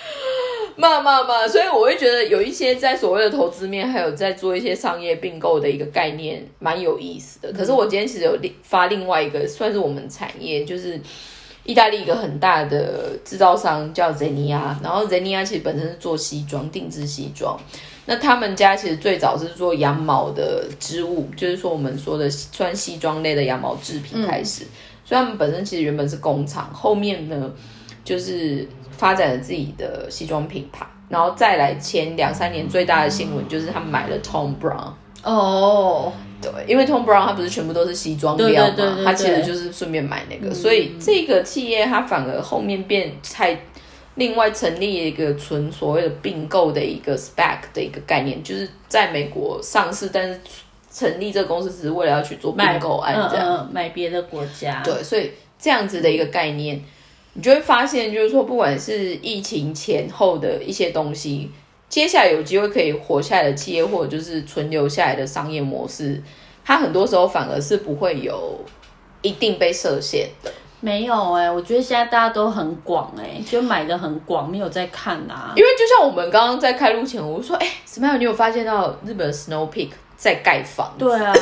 [0.78, 7.52] 嘛嘛嘛，所以我会觉得有一些在所谓的投资面，还有在做一些商业并购的一个概念，蛮有意思的。
[7.52, 11.00] 可是我今天其实有另发另外一个，算是我们产业，就是
[11.64, 17.58] 意大利一个很大的制造商叫 Zenia，然后 Zenia 其实本身是做西装、定制西装。
[18.08, 24.66] 那他们家其实最早是做羊毛的织物，就是说我们说的穿西装类的羊毛制品开始，
[25.06, 27.52] 所以他们本身其实原本是工厂，后面呢
[28.04, 34.92] 就是发展了自己的西装品牌，然后再来前两三年最大的新闻就是他们买了 Tom Brown。
[35.24, 43.58] 哦，对，因为 Tom Brown 它不是全部都是西装料嘛，对对对对它其实就是顺便买那个，所以这个企业它反而后面变才
[44.16, 50.40] 另外成立一个纯所谓的并购的一个 spec 的一个概念，就是在美国上市，但是
[50.94, 53.48] 成立这个公司只是为了要去做并购案这样。
[53.48, 54.82] 嗯嗯，买别的国家。
[54.84, 56.84] 对，所以这样子的一个概念，
[57.34, 61.50] 你就会发现，就是说，不管是疫情前后的一些东西，
[61.92, 66.24] 接下来有机会可以活下来的企业，或者就是存留下来的商业模式，
[66.64, 68.58] 它很多时候反而是不会有
[69.22, 70.50] 一定被设限的。
[70.80, 75.54] 没有哎、我觉得现在大家都很广哎、就买的很广，没有在看啊。
[75.56, 78.18] 因为就像我们刚刚在开录前，我就说，哎、什么样？
[78.18, 80.96] 你有发现到日本的 Snow Peak 在盖房？
[80.98, 81.40] 对啊，他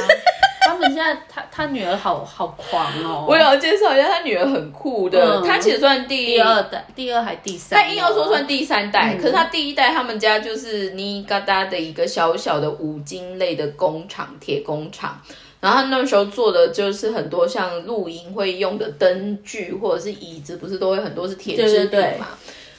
[0.79, 3.25] 们现在他他女儿好好狂哦。
[3.27, 7.79] 我也要介绍一下，他女儿很酷的，嗯她其实算第第二代、第二还第三？
[7.79, 15.21] 他硬要说算第三代，嗯可是他第一代他们家就是尼嘎达的一个小小的五金类的工厂，铁工厂。
[15.61, 22.27] 然后他那时候做的就是很多像露营会用的灯具或者是椅子，不是都会很多是铁制品对对对嘛？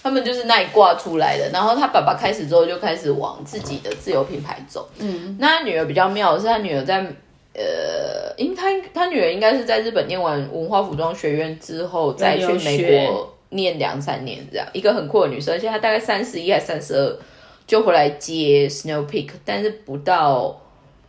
[0.03, 1.51] 他们就是那里挂出来的。
[1.53, 4.89] 然后他爸爸开始之后就开始往自己的自由品牌走。
[4.99, 7.07] 嗯，那他女儿比较妙的是，他女儿在
[7.53, 17.19] 呃，因为他他女儿应该是在日本念完文化服装学院之后，再去美国念两三年这样，一个很酷的女生，而且她大概三十一还三十二
[17.67, 20.61] 就回来接 Snow Peak，但是不到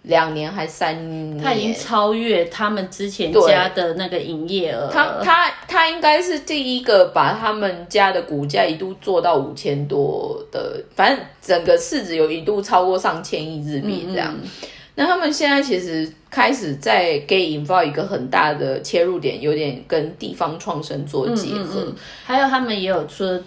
[0.02, 4.90] 两年还三年，她已经超越他们之前家的那个营业额。
[4.92, 14.36] 她她她应该是第一个把他们家的股价一度做到五千多的，反正整个市值有一度超过上千亿日币这样。
[15.02, 21.82] 那他们现在其实开始在给引爆一个很大的切入点，有点跟地方创生做结合。
[21.88, 23.42] 嗯，还有他们也有说，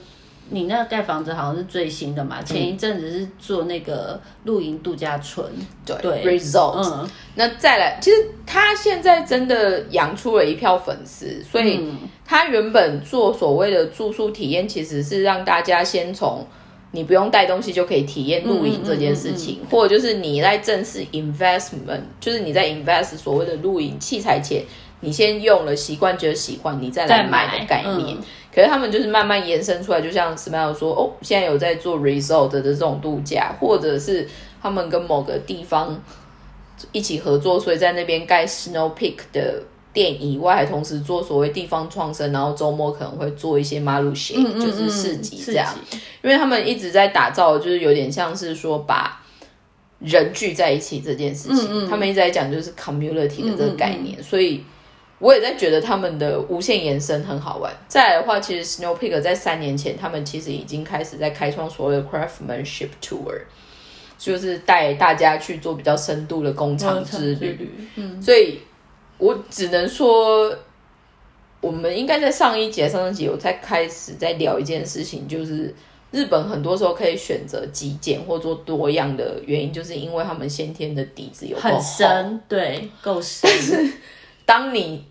[0.51, 5.47] 你那个盖房子好像是最新的嘛，前一阵子是做那个露营度假村，
[5.87, 11.99] 对对 result，、嗯，那再来，其实他现在真的养出了一票粉丝，所以嗯。
[12.27, 16.45] 他原本做所谓的住宿体验，其实是让大家先从
[16.94, 24.62] 你不用带东西就可以体验露营这件事情，或者就是你在正式 investment，就是你在 invest 所谓的露营器材前，
[25.00, 28.16] 你先用了习惯觉得喜欢，你再来买买的概念。
[28.16, 28.22] 嗯
[28.54, 34.28] 可是他们就是慢慢延伸出来，就像 Smile 说，哦，现在有在做 resort 的这种度假，或者是
[34.62, 36.00] 他们跟某个地方
[36.92, 39.61] 一起合作，所以在那边盖 Snow Peak 的
[39.94, 45.72] 店以外，还同时做所谓地方创生，然后周末可能会做一些马路鞋，嗯嗯就是市集嗯这样。
[46.22, 49.22] 因为他们一直在打造，就是有点像是说把
[50.00, 54.62] 人聚在一起这件事情，嗯嗯他们一直在讲就是 community 的这个概念，所以
[55.20, 57.72] 我也在觉得他们的无限延伸很好玩。
[57.87, 63.40] 再来的话，其实 Snow Peak 在三年前，他们其实已经开始在开创所谓的 craftsmanship tour，
[64.18, 67.35] 就是带大家去做比较深度的工厂之。
[67.37, 68.59] 旅，嗯，所以
[69.18, 70.55] 我只能说，
[71.61, 75.74] 我们应该在上一节、上上节有在开始在聊一件事情，就是
[76.11, 81.81] 日本很多时候可以选择极简或做多样的原因，就是因为他们先天的底子有够很。
[81.81, 83.92] 深，对，够深，但是
[84.44, 85.05] 当你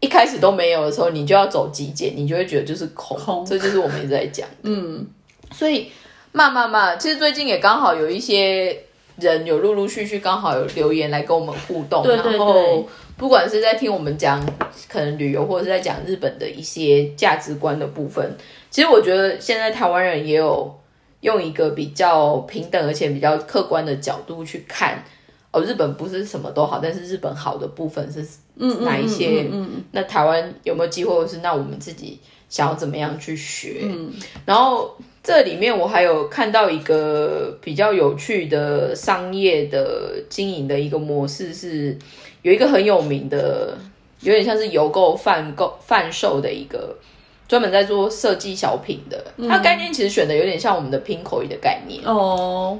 [0.00, 4.48] 一开始都没有的时候，你就要走极简，你就会觉得就是空，空这就是我们一直在讲。
[4.62, 5.06] 嗯，
[5.52, 5.92] 所以
[6.32, 8.84] 慢慢慢，其实最近也刚好有一些
[9.18, 12.86] 人有陆陆续续刚好有留言来跟我们互动，对对然后对
[13.20, 14.42] 不管是在听我们讲
[14.88, 18.34] 可能旅游，或者是在讲日本的一些价值观的部分，
[18.70, 20.74] 其实我觉得现在台湾人也有
[21.20, 25.04] 用一个比较平等而且比较客观的角度去看。
[25.52, 29.48] 哦，日本不是什么都好，但是日本好的部分是哪一些？
[29.52, 33.80] 嗯那台湾有没有机会，或是那我们自己想要怎么样去学？
[33.82, 34.10] 嗯
[34.46, 41.98] 然后这里面我还有看到一个比较有趣的商业的经营的一个模式是，
[42.42, 43.76] 有一个很有名的，
[44.20, 46.96] 有点像是邮购贩购贩售的一个。
[47.48, 52.00] 专门在做设计小品的，它概念其实选的有点像我们的拼口语的概念。
[52.04, 52.78] 嗯，哦，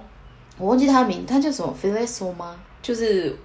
[0.56, 2.56] 我忘记他的名，他叫什么 f i l e s o 吗？
[2.80, 3.36] 就是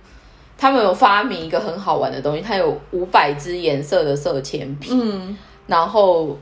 [0.55, 6.37] 他们有发明一个很好玩的东西，它有五百支颜色的色铅笔，嗯，然后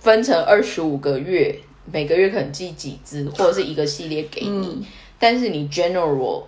[0.00, 1.56] 分成二十五个月，
[1.92, 4.84] 每个月可能寄几支，或者是一个系列给你，嗯
[5.20, 6.42] 但是你 general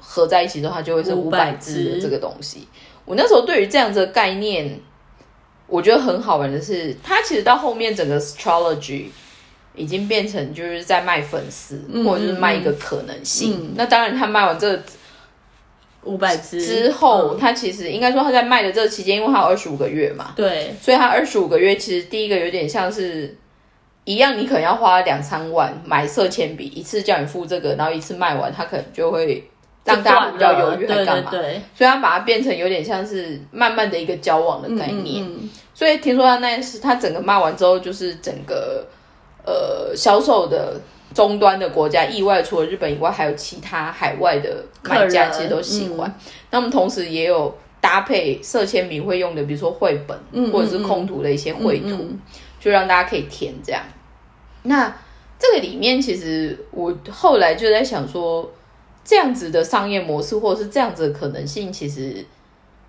[0.00, 2.66] 合在一起之后，它就会是五百500支的这个东西。
[3.04, 4.78] 我那时候对于这样子的概念，
[5.66, 9.06] 我觉得很好玩的是，它其实到后面整个 astrology
[9.74, 13.72] 已经变成就是在卖粉丝，嗯或者是卖一个可能性。
[13.74, 14.82] 那当然，他卖完这个
[16.04, 17.38] 五百只之后，嗯。
[17.38, 23.36] 他其实应该说他在卖的这期间，因为他有二十五个月嘛，对，所以他二十五个月其实第一个有点像是
[24.04, 29.48] 一样，你可能要花两三万买色铅笔，一次叫你付这个，然后一次卖完，他可能就会
[29.84, 31.30] 让大家比较犹豫，还对干嘛？
[31.30, 35.24] 对对，所以他把它变成有点像是慢慢的一个交往的概念。
[35.24, 38.86] 嗯嗯所以听说他那是他整个骂完之后，就是整个
[39.44, 40.80] 呃销售的
[41.12, 46.14] 终端的国家，意外除了日本以外，还有其他海外的买家其实都喜欢。
[46.50, 50.16] 那我们同时也有搭配色铅笔会用的，比如说绘本
[50.52, 52.10] 或者是空图的一些绘图，
[52.60, 53.82] 就让大家可以填这样。
[54.62, 54.94] 那
[55.38, 58.48] 这个里面其实我后来就在想说，
[59.04, 62.24] 这样子的商业模式或者是这样子的可能性，其实。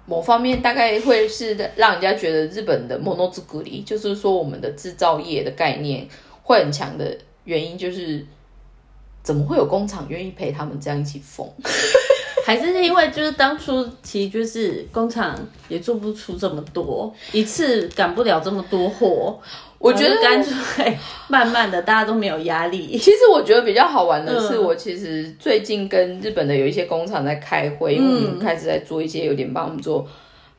[0.05, 6.05] 某方面大概会是让人家觉得日本的 monozukuri，就是说我们的制造业的概念
[6.41, 8.26] 会很强的原因，就是
[9.24, 11.49] 怎么会有工厂愿意陪他们这样一起疯？
[12.45, 15.34] 还是因为就是当初其实就是工厂
[15.70, 19.39] 也做不出这么多，一次赶不了这么多货。
[19.84, 22.98] 我觉得干脆慢慢的，大家都没有压力。
[22.98, 30.08] 其实我觉得比较好玩的是，我其实最近跟日本的有一些工厂在开会，因为我们开始在做一些有点帮我们做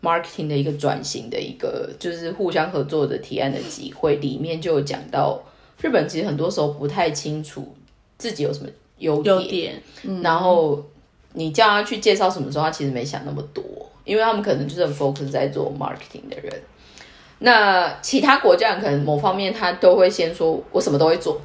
[0.03, 4.17] marketing 的一个转型的一个，就是互相合作的提案的机会。
[4.17, 5.43] 里面就有讲到，
[5.81, 7.75] 日本其实很多时候不太清楚
[8.19, 8.69] 自己有什么
[8.99, 9.83] 优点，
[10.23, 10.85] 然后
[11.33, 13.65] 你叫他去介绍什么时候，他其实没想那么多，
[14.05, 16.53] 因为他们可能就是很 focus 在做 marketing 的人。
[17.41, 21.41] 那其他国家人可能某方面他都会先说，我什么都会做，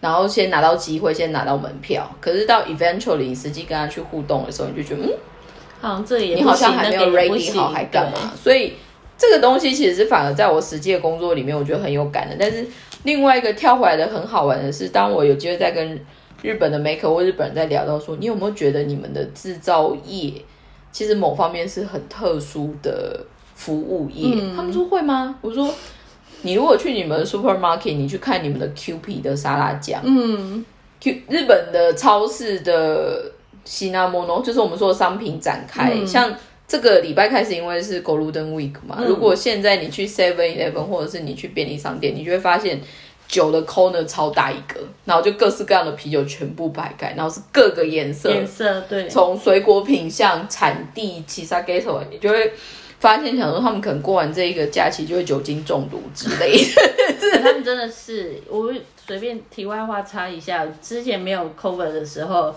[0.00, 2.08] 然后先拿到机会，先拿到门票。
[2.20, 5.18] 可是到 eventually 实际跟他去互动的时候，你就觉得，嗯，
[5.80, 8.32] 好像这也你好像还没有 ready 好，还干嘛？
[8.36, 8.74] 所以
[9.18, 12.36] 这个东西其实是反而在我实际的工作里面，我觉得很有感的。
[12.38, 12.64] 但是
[13.04, 15.98] 另外一个跳回来的很好玩的是，当我有机会在跟
[16.42, 20.34] 日本的 maker 或日本人在聊到说，你有没有觉得你们的制造业
[20.92, 23.24] 其实某方面是很特殊的？
[23.56, 25.34] 服务业，他们说会吗？
[25.40, 25.74] 我说，
[26.42, 30.62] 你如果去你们 supermarket，你去看你们的 Q P 的沙拉酱，嗯
[31.00, 33.32] ，Q 日本的超市的
[33.64, 36.32] 西纳摩诺，就是我们说的商品展开，像
[36.68, 42.78] 这个礼拜开始，因为是 Golden Week 嘛，如果现在你去 Seven Eleven 或者是你去便利商店，你就会发现
[43.26, 52.52] 酒的 corner 超大一个，然后就各式各样的啤酒全部摆开，然后是各个颜色，颜色对，从水果品相、产地、其他 gato，你就会。
[52.98, 58.72] 发现想说他们可能过完这一个假期就会酒精中毒之类的， 他们真的是我
[59.06, 62.54] 随便题外话插一下，之前没有 cover 的时候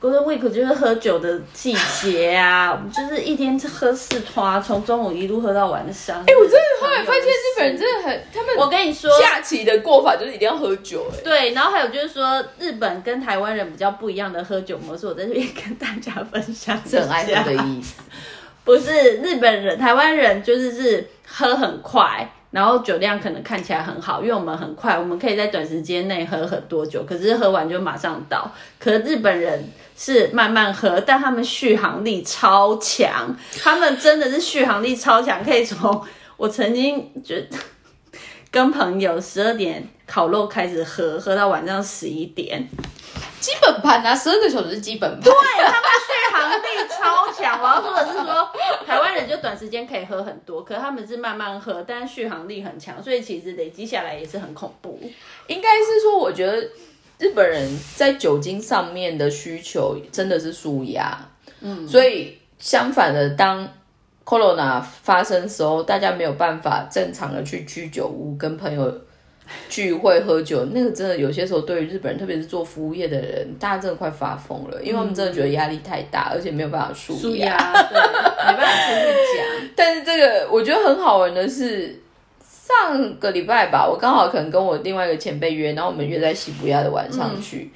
[0.00, 6.18] ，Golden Week 就是喝酒的季节啊，我们就是一天喝四拖，从中午一路喝到晚上。
[6.26, 11.06] 哎，我真的后来发现日本人真的很，他们我跟你说，假期的过法就是一定要喝酒。
[11.12, 18.02] 哎，对，然后还有就是说，日本跟台湾人比较不一样的喝酒模式，我在这边跟大家分享，是很爱喝的意思。
[18.64, 28.50] 不是日本人，台湾人就是是喝很快，然后酒量可能看起来很好，因为我们很快，我们可以在短时间内喝很多酒，可是喝完就马上倒。
[28.78, 29.64] 可日本人
[29.96, 36.02] 是慢慢喝，但他们续航力超强，他们真的是续航力超强，可以从
[36.36, 37.56] 我曾经觉得
[38.50, 42.68] 跟朋友十二点烤肉开始喝，喝到晚上十一点。
[43.40, 45.20] 基本盘啊，十二个小时是基本盘。
[45.22, 47.60] 对他们续航力超强。
[47.60, 48.50] 我要说的是说，
[48.86, 55.00] 台湾人就短时间可以喝很多，可他们是慢慢喝，但是续航力很强，所以其实累积下来也是很恐怖。
[55.46, 56.56] 应该是说，我觉得
[57.18, 61.18] 日本人在酒精上面的需求真的是舒压。
[61.60, 63.66] 嗯，所以相反的，当
[64.24, 68.92] corona 发生时候，大家没有办法正常的去居酒屋跟朋友。
[69.68, 79.68] 聚会喝酒，那个真的有些时候对于日本人，特别是做服务业的人，大家真的快发疯了，因为他们真的觉得压力太大，而且没有办法舒压，没办法出去讲。
[79.76, 82.00] 但是这个我觉得很好玩的是，
[82.42, 87.70] 上个礼拜吧，我刚好可能跟我另外一个前辈约，然后我们约在西伯亚的晚上去。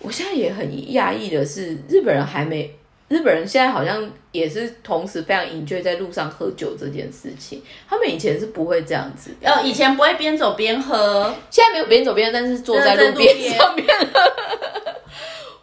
[0.00, 2.74] 我现在也很压抑的是，日本人还没。
[3.10, 7.60] 日本人现在好像也是同时非常 enjoy 在路上喝酒这件事情。
[7.88, 13.84] 他们以前是不会这样子，呃，以前不会边走边喝，现在没有边走边，但是坐在路边上面。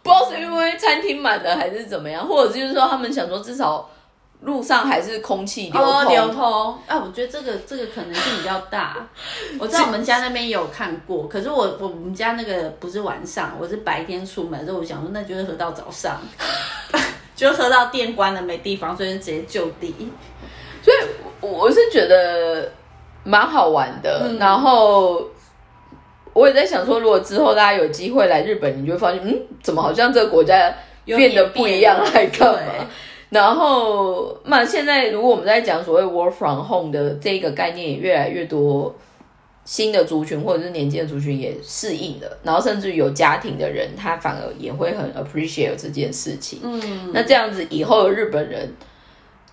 [0.02, 3.90] 不知道是因为餐厅满了还是怎么样，或者就是说他们想说至少
[4.42, 6.12] 路上还是空气流通。
[6.12, 9.08] 流通啊，我觉得这个这个可能性比较大。
[9.58, 16.20] 我在我们家那边也有看过，可是我我们家那个不是晚上，我是白天出门，所以我想说那就是喝到早上。
[17.38, 19.94] 就喝到店关了没地方，所以就直接就地。
[20.82, 20.96] 所以
[21.40, 22.68] 我是觉得
[23.22, 24.34] 蛮好玩的。
[24.40, 25.22] 然后
[26.32, 30.74] 我也在想说，如果之后大家有机会来日本，你就会发现，嗯，怎么好像这个国家
[31.04, 32.60] 变得不一样，还干嘛？
[33.30, 38.92] 然后那现在如果我们在讲所谓 work from home 的这个概念，也越来越多。
[39.70, 46.60] 新的族群或者是年轻的族群也适应了，然后甚至有家庭的人，他反而也会很 appreciate 这件事情。
[46.62, 48.66] 嗯，那这样子以后的日本人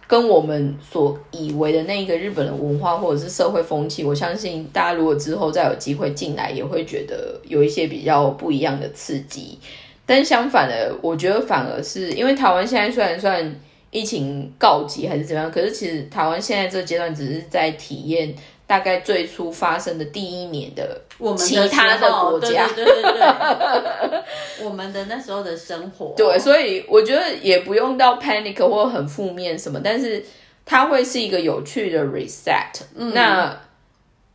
[0.08, 9.60] 跟我们所以为的那一个日本的文化或者是社会风气，我相信大家如果之后再有机会进来，也会觉得有一些比较不一样的刺激。
[10.06, 13.54] 但相反的，我觉得反而是因为台湾现在虽然算
[13.92, 18.34] 疫情告急还是怎么样，可是其实台湾现在这个阶段只是在体验
[18.68, 22.68] 大概最初发生的第一年的我们的其他的国家。
[22.68, 30.26] 对对对对对，我们的那时候的生活， 对，所以我觉得也不用到 panic 或很负面什么，但是
[30.66, 32.72] 它会是一个有趣的 reset。
[32.96, 33.56] 那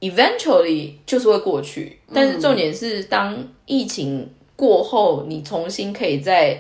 [0.00, 6.56] eventually 就是会过去，但是重点是当疫情过后，你重新可以再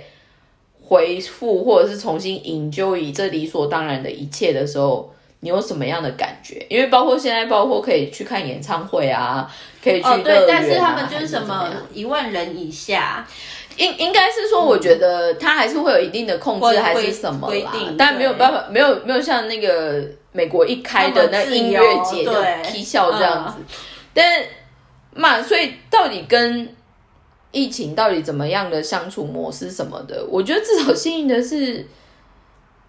[0.82, 5.14] 回复或者是重新 enjoy 这理所当然的一切的时候。
[5.40, 6.64] 你有什么样的感觉？
[6.68, 9.50] 因为包括现在，包括可以去看演唱会啊，
[9.82, 13.26] 可以去、啊哦对，但是他们就是什么一万人以下，
[13.76, 23.76] 应应该是说，我觉得他还是会有一定的控制，还是什么啦规定，但没有办法，没有没有像那个美国一开的那音乐节就那么自由对 K 笑这样子，
[24.12, 24.42] 但
[25.14, 26.68] 嘛，所以到底跟
[27.50, 31.84] 疫情到底怎么样的相处模式什么的，我觉得至少幸运的是，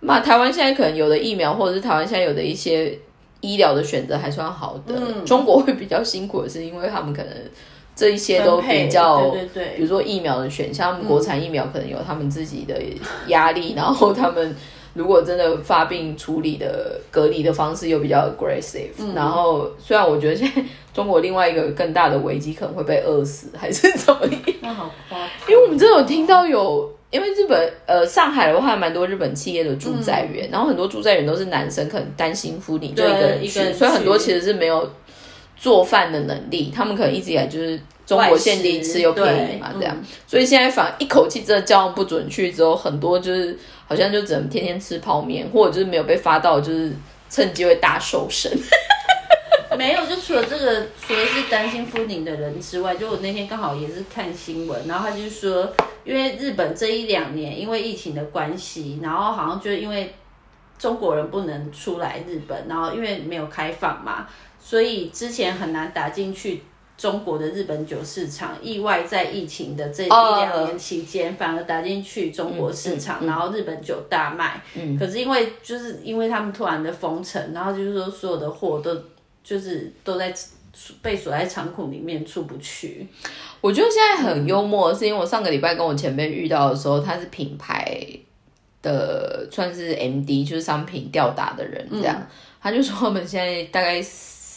[0.02, 2.98] 嘛，台湾现在可能有的疫苗，或者是台湾现在有的一些
[3.40, 5.26] 医疗的选择还算好的，嗯。
[5.26, 7.32] 中国会比较辛苦的是，因为他们可能
[7.96, 9.76] 这一些都比较，对对对。
[9.76, 12.76] 比如说疫苗的选项，他们国产疫苗可能有他们自己的
[13.28, 14.56] 压力，然后他们
[14.94, 20.62] 如果真的发病处理的隔离的方式又比较 aggressive，、然后虽然我觉得现在
[20.94, 24.42] 中国另外一个更大的危机可能会被饿死，还是怎么样？
[24.62, 25.30] 那好夸张。
[25.48, 34.90] 因为我们真的有听到有，因为日本呃上海的话，蛮多日本企业的驻在员，然后很多驻在员都是男生，可能担心夫你就一个人去，对一个所以很多其实是没有
[35.56, 37.80] 做饭的能力，他们可能一直以来就是
[38.12, 43.58] 中国限定吃又便宜嘛这样对，所以现在反而一口气真的交不准去之后，很多就是
[43.88, 46.92] 好像就只能天天吃泡面，或者就是没有被发到，就是
[47.30, 48.52] 趁机会大瘦身。
[49.78, 60.14] 没有，就除了这个，除了是担心夫宁的人之外，就我那天刚好也是看新闻，然后他就说，因为日本这一两年因为疫情的关系，然后好像就因为
[60.78, 64.28] 中国人不能出来日本，然后因为没有开放嘛，
[64.60, 66.64] 所以之前很难打进去
[66.98, 70.38] 中国的日本酒市场，意外在疫情的这一哦。
[70.38, 74.62] 两年期间，反而打进去中国市场，然后日本酒大卖。
[74.76, 74.98] 嗯。
[74.98, 78.96] 可是因为就是因为他们突然的封城，然后就是说所有的货都
[79.44, 80.34] 就是都在
[81.02, 83.08] 被锁在仓库里面出不去。
[83.60, 88.08] 我觉得现在很幽默，是因为我上个礼拜跟我前辈遇到的时候，他是品牌
[88.82, 92.26] 的算是 MD，就是商品吊打的人这样，
[92.62, 94.02] 他就说我们现在大概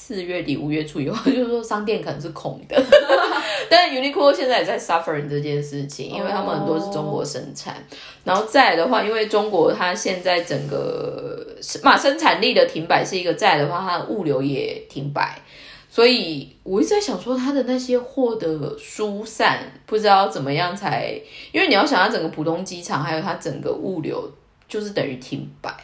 [0.06, 2.76] 四月底五月初以后， 就是说商店可能是空的，
[3.70, 7.82] 但是 Uniqlo 现在也在 suffering 这件事情，因为他们很多是中国生产，
[8.22, 15.40] 然后再来的话，因为中国它现在整个嘛生产力的停摆是一个，再来的话它的物流也停摆。
[15.88, 21.18] 所以我一直在想说，它的那些货的疏散，不知道怎么样才，
[21.50, 24.30] 因为你要想，它整个浦东机场还有它整个物流，
[24.68, 25.74] 就是等于停摆。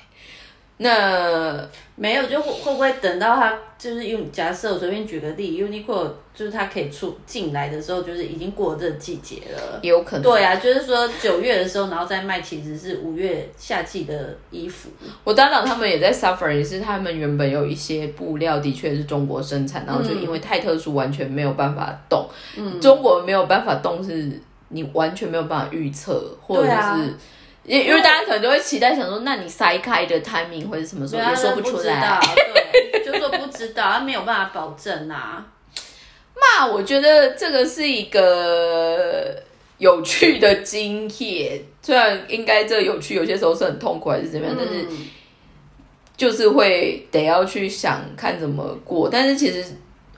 [0.82, 9.78] 那没有，就会会不会等到他就是用假设我随便举个例，Uniqlo 就是它可以出进来的时候，就是已经过了这个季节了。
[9.82, 14.88] 也有可能，对啊，就是说九月的时候，然后再卖，其实是五月夏季的衣服。
[15.22, 22.26] 我搭档他们也在 suffer，也是他们原本有一些布料的确是中国生产，然后就因为太特殊，完全没有办法动。
[22.56, 26.70] 嗯，中国没有办法动，是你完全没有办法预测，或者是。
[26.70, 27.10] 啊
[27.64, 32.20] 因因为大家可能就会期待想说，那你塞开的 timing 会是什么时候，也说不出来。，
[32.54, 35.46] 对，就说不知道，他没有办法保证啊。
[36.34, 39.36] 那我觉得这个是一个
[39.78, 45.08] 有趣的经验，虽然应该这有趣有些时候是很痛苦还是怎么样，但是嗯
[46.16, 49.08] 就是会得要去想看怎么过。
[49.10, 49.64] 但是其实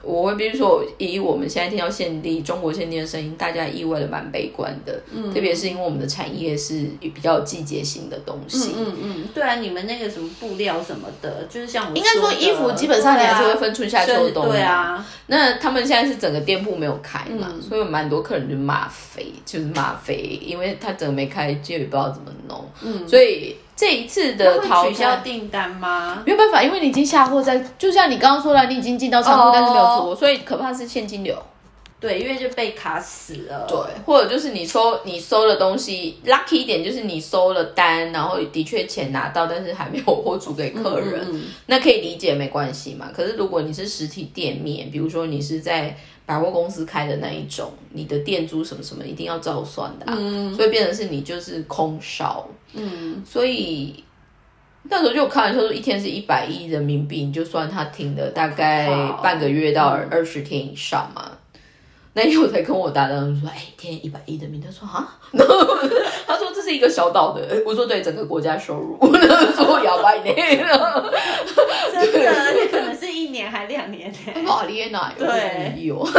[0.03, 5.01] 我会必须说，以我们现在听到限定中国限定的声音，大家意外的蛮悲观的，
[5.33, 8.71] 特别是因为我们的产业是比较有季节性的东西。
[8.77, 14.51] 嗯嗯，对啊，你们那个什么布料什么的，就是像我应该说的衣服基本上你还是会分春夏秋冬嘛。
[14.51, 17.61] 对啊，那他们现在是整个店铺没有开嘛，嗯。
[17.61, 22.69] 所以有蛮多客人就骂飞，就是骂飞，因为他整个没开，就也不知道怎么弄。
[22.81, 26.21] 嗯，所以这一次的会淘取消订单吗？
[26.25, 31.35] 没有办法，因为你已经下货在，就像你刚刚说了，你已经进到仓库，哦但是没有出货，所以可怕是现金流。
[31.99, 33.65] 对，因为就被卡死了。
[33.65, 43.09] 对，或者就是你收你收的东西，lucky 一点就是你收了单，然后的确钱拿到，但是还没有货主给客人，嗯嗯那可以理解没关系嘛。
[43.15, 50.15] 可是如果你是实体店面，比如说你是在百货公司开的那一种，你的店租什么什么一定要照算的、啊，
[50.55, 54.03] 所以变成是你就是空烧，嗯，所以。
[54.85, 58.89] 那时候就有开玩笑说，一天是一百亿人民币，你就算他停了大概
[59.23, 61.31] 半个月到二十天以上嘛。
[62.15, 65.55] 那天我才跟我搭档说，哎，一天一百亿人民币，他说啊，然后
[66.27, 70.25] 他说这是一个小岛的，我说对，整个国家收入，我说摇摆呢，
[71.91, 74.17] 真的， 而且可能是一年还两年呢。
[74.43, 76.05] 玛丽娜对有，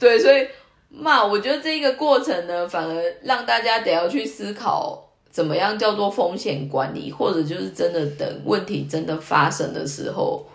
[0.00, 0.46] 对，所以
[0.88, 10.46] 嘛，我觉得这个过程呢，反而让大家得要去思考，怎么样叫做风险管理，或者就是真的等问题真的发生的时候，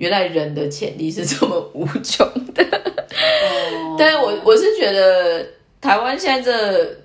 [0.00, 2.64] 原来人的潜力是这么无穷的。
[2.64, 5.46] 哦我我是觉得
[5.78, 6.96] 台湾现在这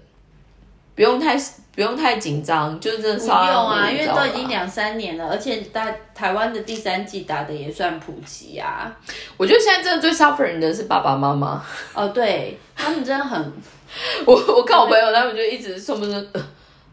[0.96, 1.36] 不用太
[1.76, 8.96] 不用太紧张，就是真的不用啊，因为都已经两三年了，而且大台湾的第三季打的也算普及啊。
[9.36, 11.62] 我觉得现在真的最 suffering 的是爸爸妈妈。
[11.94, 13.52] 哦，对他们真的很，
[14.26, 16.42] 我我看我朋友他们就一直说不是、呃、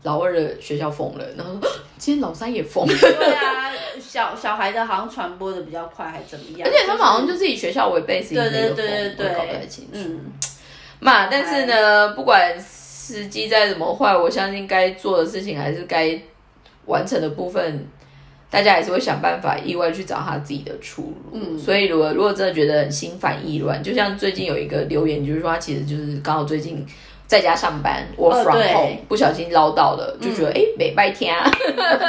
[0.02, 6.68] 老二的学校封了，然后说 今天老三也封了，对啊，小小孩的好像传播的比较快，还怎么样？
[6.68, 9.90] 而且他们好像就是以学校为 base 对对对对我搞不太清，楚。
[9.92, 10.20] 嗯，
[10.98, 16.20] 嘛，但是呢，不管时机再怎么坏，我相信该做的事情还是该
[16.86, 17.86] 完成的部分，
[18.50, 21.14] 大家还是会想办法意外去找他自己的出路。
[21.34, 26.84] 嗯，所以如果如果真的觉得很心烦意乱，就像最近有一个留言，就是说他其实就是刚好最近。
[27.32, 31.50] 在家上班 from home，、不小心捞到了，就觉得哎，没拜天啊。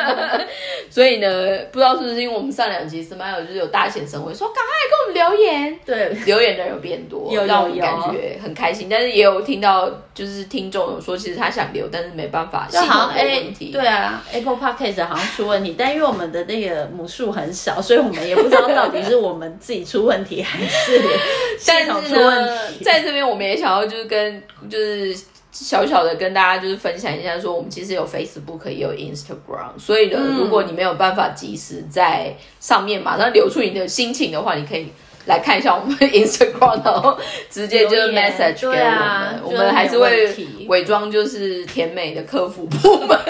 [0.91, 1.27] 所以呢，
[1.71, 8.89] 不知道是不是因为我们上两集 Smile 就是有大显神威，说赶快给我们留言，对，留言的人有变多，有有让我们感觉很开心。
[8.89, 21.01] 但是也有听到，就是听众有说，其实他想留，但是没办法，系就好统像哎的问题。，对啊，Apple Podcast 好像出问题，但因为我们的那个母数很少，所以我们也不知道到底是我们自己出问题，还是
[21.57, 22.83] 系统但是出问呢，题。
[22.83, 25.12] 在这边我们也想要就是跟就是。
[25.53, 34.87] 小小的跟大家就是分享一下，说我们其实有 Facebook 也有 Instagram，所以呢，嗯如果你没有办法及时在上面马上留出你的心情的话，你可以
[35.25, 37.17] 来看一下我们的 Instagram，然后
[37.51, 40.35] 直接就是 message 给我们，啊我们还是会
[40.67, 43.17] 伪装就是甜美的客服部门。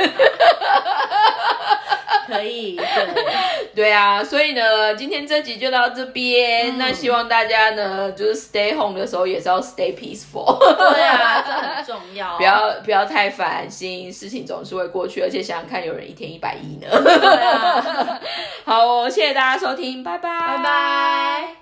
[2.27, 2.85] 可以，对，
[3.75, 6.77] 对啊，所以呢，今天这集就到这边。
[6.77, 12.35] 那希望大家呢，就是 stay home 的时候也是要 stay peaceful，对啊，这很重要。
[12.37, 15.21] 不要不要太烦心，事情总是会过去。
[15.21, 16.87] 而且想想看，有人一天一百亿呢。
[17.03, 18.19] 对啊，
[18.65, 21.55] 好哦，谢谢大家收听，拜拜，拜拜。